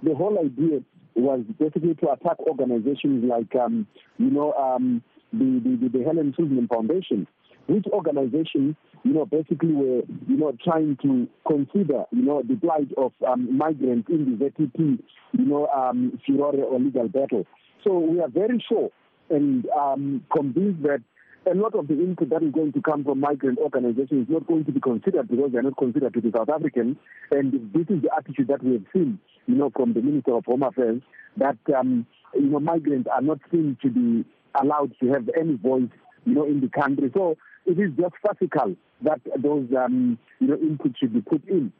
the 0.01 0.15
whole 0.15 0.39
idea 0.39 0.81
was 1.15 1.41
basically 1.59 1.95
to 1.95 2.11
attack 2.11 2.39
organizations 2.39 3.25
like, 3.25 3.53
um, 3.55 3.87
you 4.17 4.31
know, 4.31 4.53
um, 4.53 5.03
the, 5.33 5.61
the, 5.81 5.89
the, 5.89 6.03
Helen 6.03 6.33
Suzman 6.37 6.67
Foundation, 6.67 7.27
which 7.67 7.85
organization, 7.87 8.75
you 9.05 9.13
know, 9.13 9.25
basically 9.25 9.71
were, 9.71 10.01
you 10.27 10.35
know, 10.35 10.51
trying 10.63 10.97
to 11.03 11.27
consider, 11.47 12.05
you 12.11 12.23
know, 12.23 12.41
the 12.41 12.55
plight 12.55 12.89
of 12.97 13.13
um, 13.25 13.55
migrants 13.55 14.09
in 14.09 14.37
the 14.39 14.45
ZEP, 14.45 14.79
you 14.79 15.45
know, 15.45 15.67
um, 15.67 16.19
furore 16.25 16.55
or 16.55 16.79
legal 16.79 17.07
battle. 17.07 17.45
So 17.83 17.99
we 17.99 18.19
are 18.19 18.27
very 18.27 18.63
sure 18.67 18.89
and 19.29 19.67
um, 19.77 20.25
convinced 20.35 20.81
that 20.83 21.03
a 21.45 21.53
lot 21.53 21.75
of 21.75 21.87
the 21.87 21.93
input 21.93 22.31
that 22.31 22.41
is 22.41 22.51
going 22.51 22.73
to 22.73 22.81
come 22.81 23.03
from 23.03 23.19
migrant 23.19 23.59
organizations 23.59 24.23
is 24.23 24.27
not 24.27 24.47
going 24.47 24.65
to 24.65 24.71
be 24.71 24.79
considered 24.79 25.27
because 25.27 25.51
they 25.51 25.59
are 25.59 25.63
not 25.63 25.77
considered 25.77 26.11
to 26.15 26.21
be 26.21 26.31
South 26.35 26.49
African. 26.49 26.97
And 27.29 27.53
this 27.75 27.85
is 27.95 28.01
the 28.01 28.09
attitude 28.17 28.47
that 28.47 28.63
we 28.63 28.73
have 28.73 28.85
seen, 28.91 29.19
you 29.45 29.53
know, 29.53 29.69
from 29.75 29.93
the 29.93 30.01
Minister 30.01 30.35
of 30.35 30.45
Home 30.45 30.63
Affairs, 30.63 31.03
that, 31.37 31.57
um, 31.77 32.07
you 32.33 32.49
know, 32.49 32.59
migrants 32.59 33.07
are 33.13 33.21
not 33.21 33.37
seen 33.51 33.77
to 33.83 33.89
be 33.91 34.25
allowed 34.59 34.93
to 34.99 35.09
have 35.09 35.29
any 35.39 35.57
voice, 35.57 35.91
you 36.25 36.33
know, 36.33 36.45
in 36.45 36.59
the 36.61 36.69
country. 36.69 37.11
So 37.13 37.37
it 37.65 37.79
is 37.79 37.91
just 37.97 38.15
farcical 38.21 38.75
that 39.01 39.21
those, 39.37 39.67
um, 39.77 40.17
you 40.39 40.47
know, 40.47 40.55
input 40.55 40.95
should 40.97 41.13
be 41.13 41.21
put 41.21 41.47
in. 41.47 41.71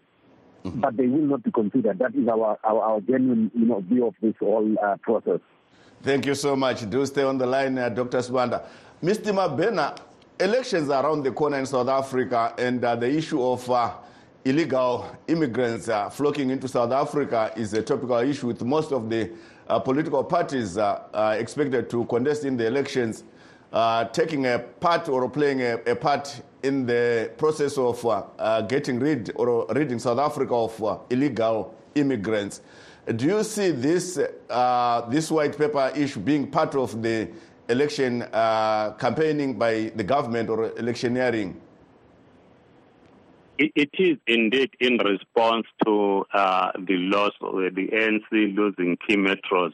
Mm-hmm. 0.64 0.80
But 0.80 0.98
they 0.98 1.06
will 1.06 1.22
not 1.22 1.44
be 1.44 1.52
considered. 1.52 2.00
That 2.00 2.16
is 2.16 2.28
our, 2.28 2.58
our, 2.64 2.82
our 2.82 3.02
genuine, 3.02 3.52
you 3.54 3.66
know, 3.66 3.82
view 3.82 4.08
of 4.08 4.16
this 4.22 4.34
whole 4.40 4.76
uh, 4.84 4.98
process. 5.02 5.40
Thank 6.02 6.26
you 6.26 6.36
so 6.36 6.56
much. 6.56 6.90
Do 6.90 7.06
stay 7.06 7.24
on 7.24 7.38
the 7.38 7.46
line, 7.46 7.78
uh, 7.78 7.90
Dr. 7.90 8.18
Sibanda. 8.20 8.66
Mr. 9.04 9.34
Mabhena, 9.34 10.00
elections 10.40 10.90
are 10.90 11.06
around 11.06 11.24
the 11.24 11.32
corner 11.32 11.60
in 11.60 11.66
South 11.66 11.88
Africa, 11.88 12.54
and 12.58 12.84
uh, 12.84 12.96
the 12.96 13.10
issue 13.10 13.44
of 13.44 13.70
uh, 13.70 13.94
illegal 14.44 15.16
immigrants 15.28 15.88
uh, 15.88 16.10
flocking 16.10 16.50
into 16.50 16.68
South 16.68 16.92
Africa 16.92 17.52
is 17.56 17.74
a 17.74 17.82
topical 17.82 18.18
issue 18.18 18.48
with 18.48 18.64
most 18.64 18.92
of 18.92 19.10
the 19.10 19.32
uh, 19.68 19.80
political 19.80 20.24
parties 20.24 20.78
uh, 20.78 21.36
expected 21.40 21.90
to 21.90 22.06
contest 22.06 22.44
in 22.44 22.58
the 22.58 22.66
elections 22.66 23.24
Uh, 23.74 24.06
taking 24.06 24.46
a 24.46 24.60
part 24.60 25.10
or 25.10 25.30
playing 25.30 25.62
a, 25.62 25.74
a, 25.86 25.96
part 25.96 26.42
in 26.64 26.86
the 26.86 27.30
process 27.38 27.78
of 27.78 28.06
uh, 28.06 28.24
uh, 28.40 28.62
getting 28.62 29.00
rid 29.00 29.32
or 29.36 29.66
ridding 29.72 30.00
South 30.00 30.20
Africa 30.20 30.54
of 30.56 31.02
illegal 31.10 31.76
immigrants. 31.96 32.62
Do 33.16 33.26
you 33.26 33.44
see 33.44 33.72
this, 33.72 34.16
this 34.16 35.30
white 35.30 35.58
paper 35.58 35.92
issue 35.96 36.22
being 36.22 36.50
part 36.50 36.76
of 36.76 37.02
the 37.02 37.28
election 37.70 38.22
uh, 38.22 38.92
campaigning 38.92 39.58
by 39.58 39.92
the 39.96 40.04
government 40.04 40.50
or 40.50 40.72
electioneering? 40.78 41.60
It, 43.58 43.72
it 43.76 43.90
is 43.98 44.18
indeed 44.28 44.72
in 44.80 44.98
response 44.98 45.66
to 45.86 46.26
uh, 46.34 46.72
the 46.78 46.98
loss 46.98 47.32
of 47.42 47.56
the 47.76 47.88
ANC 47.88 48.56
losing 48.56 48.98
key 49.08 49.16
metros 49.16 49.74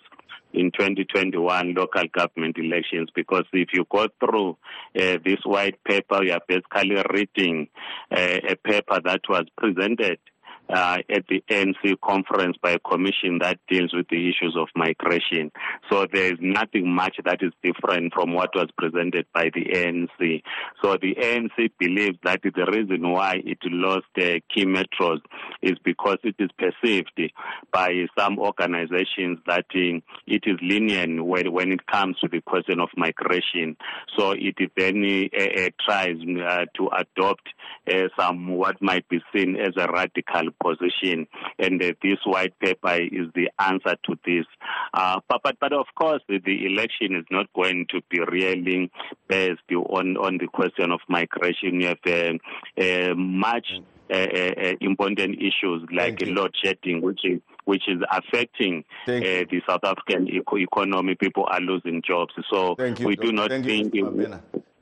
in 0.54 0.72
2021 0.72 1.74
local 1.74 2.04
government 2.14 2.58
elections 2.58 3.10
because 3.16 3.46
if 3.54 3.70
you 3.74 3.86
go 3.90 4.08
through 4.20 4.58
uh, 5.00 5.18
this 5.24 5.40
white 5.44 5.84
paper, 5.84 6.24
you 6.24 6.34
are 6.34 6.42
basically 6.48 7.02
reading 7.14 7.68
uh, 8.12 8.40
a 8.50 8.56
paper 8.56 9.00
that 9.04 9.22
was 9.30 9.46
presented 9.58 10.20
uh, 10.72 10.98
at 11.10 11.26
the 11.28 11.44
ANC 11.50 12.00
conference 12.04 12.58
by 12.62 12.72
a 12.72 12.80
commission 12.80 13.40
that 13.42 13.60
deals 13.70 13.94
with 13.94 14.08
the 14.10 14.30
issues 14.30 14.56
of 14.58 14.68
migration. 14.76 15.52
So 15.92 16.06
there 16.12 16.32
is 16.34 16.40
nothing 16.40 16.94
much 16.94 17.18
that 17.24 17.40
is 17.42 17.52
different 17.64 18.14
from 18.14 18.34
what 18.34 18.50
was 18.56 18.70
presented 18.78 19.26
by 19.34 19.50
the 19.54 19.66
ANC. 19.66 20.42
So 20.82 20.98
the 21.02 21.16
ANC 21.16 21.72
believes 21.80 22.18
that 22.24 22.42
the 22.44 22.66
reason 22.72 23.10
why 23.10 23.42
it 23.44 23.60
lost 23.66 24.06
uh, 24.18 24.40
key 24.54 24.66
metros 24.66 25.20
is 25.62 25.78
because 25.84 26.18
it 26.24 26.36
is 26.40 26.50
perceived 26.58 27.12
by 27.72 27.92
some 28.18 28.40
organizations 28.40 29.40
that 29.48 29.66
uh, 29.76 30.00
it 30.28 30.44
is 30.46 30.58
lenient 30.62 31.26
when, 31.26 31.52
when 31.52 31.72
it 31.72 31.86
comes 31.88 32.18
to 32.20 32.28
the 32.28 32.42
question 32.42 32.80
of 32.80 32.90
migration. 32.96 33.76
So 34.18 34.32
it 34.32 34.56
then 34.78 35.04
uh, 35.04 35.62
uh, 35.62 35.70
tries 35.86 36.18
uh, 36.22 36.66
to 36.76 36.90
adopt 36.98 37.48
uh, 37.92 38.08
some 38.18 38.48
what 38.48 38.82
might 38.82 39.08
be 39.10 39.20
seen 39.34 39.56
as 39.56 39.74
a 39.78 39.92
radical 39.92 40.52
position, 40.64 41.28
and 41.60 41.82
uh, 41.82 41.94
this 42.02 42.18
white 42.26 42.58
paper 42.60 42.96
is 42.96 43.28
the 43.36 43.50
answer 43.60 43.96
to 44.06 44.16
this. 44.26 44.46
Uh, 44.94 45.20
but, 45.28 45.42
but, 45.44 45.58
but 45.60 45.74
of 45.74 45.88
course, 45.96 46.22
the, 46.28 46.40
election 46.66 47.16
is 47.16 47.26
not 47.32 47.48
going 47.54 47.86
to 47.90 48.02
be 48.10 48.20
really 48.32 48.92
based 49.28 49.62
on, 49.72 50.18
on 50.18 50.38
the 50.38 50.48
question 50.48 50.92
of 50.92 51.00
migration. 51.08 51.82
You 51.82 51.88
have 51.88 51.98
uh, 52.06 52.82
uh 52.82 53.16
much 53.16 53.68
uh, 54.12 54.16
uh, 54.16 54.74
important 54.82 55.38
issues 55.40 55.88
like 55.94 56.20
load 56.26 56.54
shedding, 56.62 57.02
which 57.02 57.22
is 57.24 57.40
which 57.66 57.84
is 57.88 58.02
affecting 58.12 58.84
the 59.06 59.62
South 59.68 59.84
African 59.84 60.28
eco- 60.28 60.58
economy. 60.58 61.16
People 61.16 61.48
are 61.50 61.62
losing 61.62 62.02
jobs, 62.06 62.34
so 62.52 62.76
we 62.78 63.16
do 63.16 63.32
not 63.32 63.50
Thank 63.50 63.66
think. 63.66 63.94
You, 63.94 64.40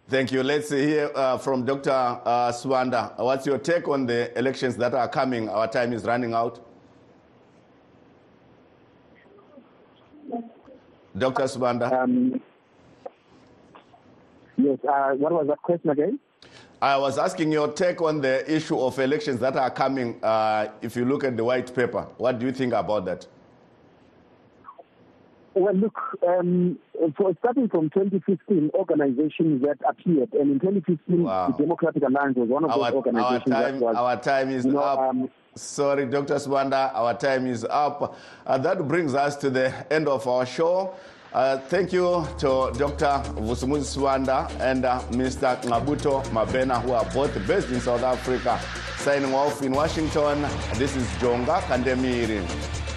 Thank 0.10 0.32
you. 0.32 0.41
Let's 0.41 0.72
hear 0.72 1.12
uh, 1.13 1.38
from 1.38 1.65
Dr. 1.65 1.91
Uh, 1.91 2.52
Sibanda. 2.52 3.15
What's 3.19 3.45
your 3.45 3.60
take 3.60 3.88
on 3.88 4.08
the 4.08 4.36
elections 4.39 4.76
that 4.78 4.95
are 4.95 5.08
coming? 5.08 5.48
Our 5.48 5.67
time 5.67 5.93
is 5.93 6.04
running 6.04 6.34
out. 6.34 6.65
Dr. 11.15 11.43
Sibanda. 11.43 11.91
Um, 11.93 12.41
yes, 14.58 14.80
uh, 14.84 15.12
what 15.12 15.32
was 15.32 15.45
that 15.45 15.62
question 15.62 15.91
again? 15.91 16.19
I 16.82 16.98
was 16.98 17.19
asking 17.19 17.52
your 17.52 17.72
take 17.72 18.02
on 18.02 18.19
the 18.19 18.52
issue 18.52 18.80
of 18.80 18.98
elections 18.98 19.39
that 19.41 19.58
are 19.58 19.69
coming. 19.69 20.19
Uh, 20.24 20.69
if 20.82 20.95
you 20.95 21.06
look 21.06 21.24
at 21.24 21.38
the 21.38 21.43
white 21.43 21.76
paper, 21.76 22.08
what 22.17 22.39
do 22.39 22.48
you 22.48 22.52
think 22.52 22.74
about 22.74 23.06
that? 23.06 23.28
Well, 25.60 25.74
look, 25.74 26.00
um, 26.26 26.80
for 27.17 27.36
starting 27.39 27.67
from 27.67 27.89
2015, 27.89 28.72
organizations 28.74 29.62
that 29.63 29.78
appeared, 29.86 30.32
and 30.32 30.52
in 30.52 30.60
2015, 30.62 31.24
wow. 31.24 31.48
the 31.48 31.63
Democratic 31.63 32.02
Alliance 32.02 32.38
was 32.38 32.48
one 32.48 32.63
of 32.63 32.72
our, 32.72 32.78
those 32.78 32.93
organizations 32.93 33.54
our 33.54 33.63
time, 33.63 33.80
was, 33.82 33.95
Our 33.98 34.22
time 34.22 34.52
is 34.52 34.65
know, 34.65 34.80
up. 34.80 35.00
Um, 35.00 35.30
Sorry, 35.56 36.06
Dr. 36.06 36.36
Sibanda, 36.36 36.93
our 36.93 37.13
time 37.13 37.45
is 37.45 37.65
up. 37.69 38.15
Uh, 38.45 38.58
that 38.60 38.88
brings 38.88 39.13
us 39.13 39.36
to 39.36 39.50
the 39.50 39.74
end 39.91 40.08
of 40.08 40.26
our 40.30 40.45
show. 40.45 40.95
Uh, 41.34 41.58
thank 41.58 41.91
you 41.91 42.26
to 42.38 42.72
Dr. 42.78 43.22
Vusumuzi 43.41 43.98
Sibanda 43.98 44.50
and 44.62 44.86
uh, 44.86 45.02
Mr. 45.10 45.62
Ngqabutho 45.62 46.24
Mabhena, 46.28 46.82
who 46.82 46.93
are 46.93 47.04
both 47.13 47.36
based 47.45 47.69
in 47.69 47.82
South 47.82 48.04
Africa. 48.04 48.58
Signing 49.00 49.34
off 49.34 49.62
in 49.62 49.74
Washington, 49.74 50.41
this 50.76 50.95
is 50.95 51.06
Jonga 51.17 51.60
Kandemiri. 51.63 52.88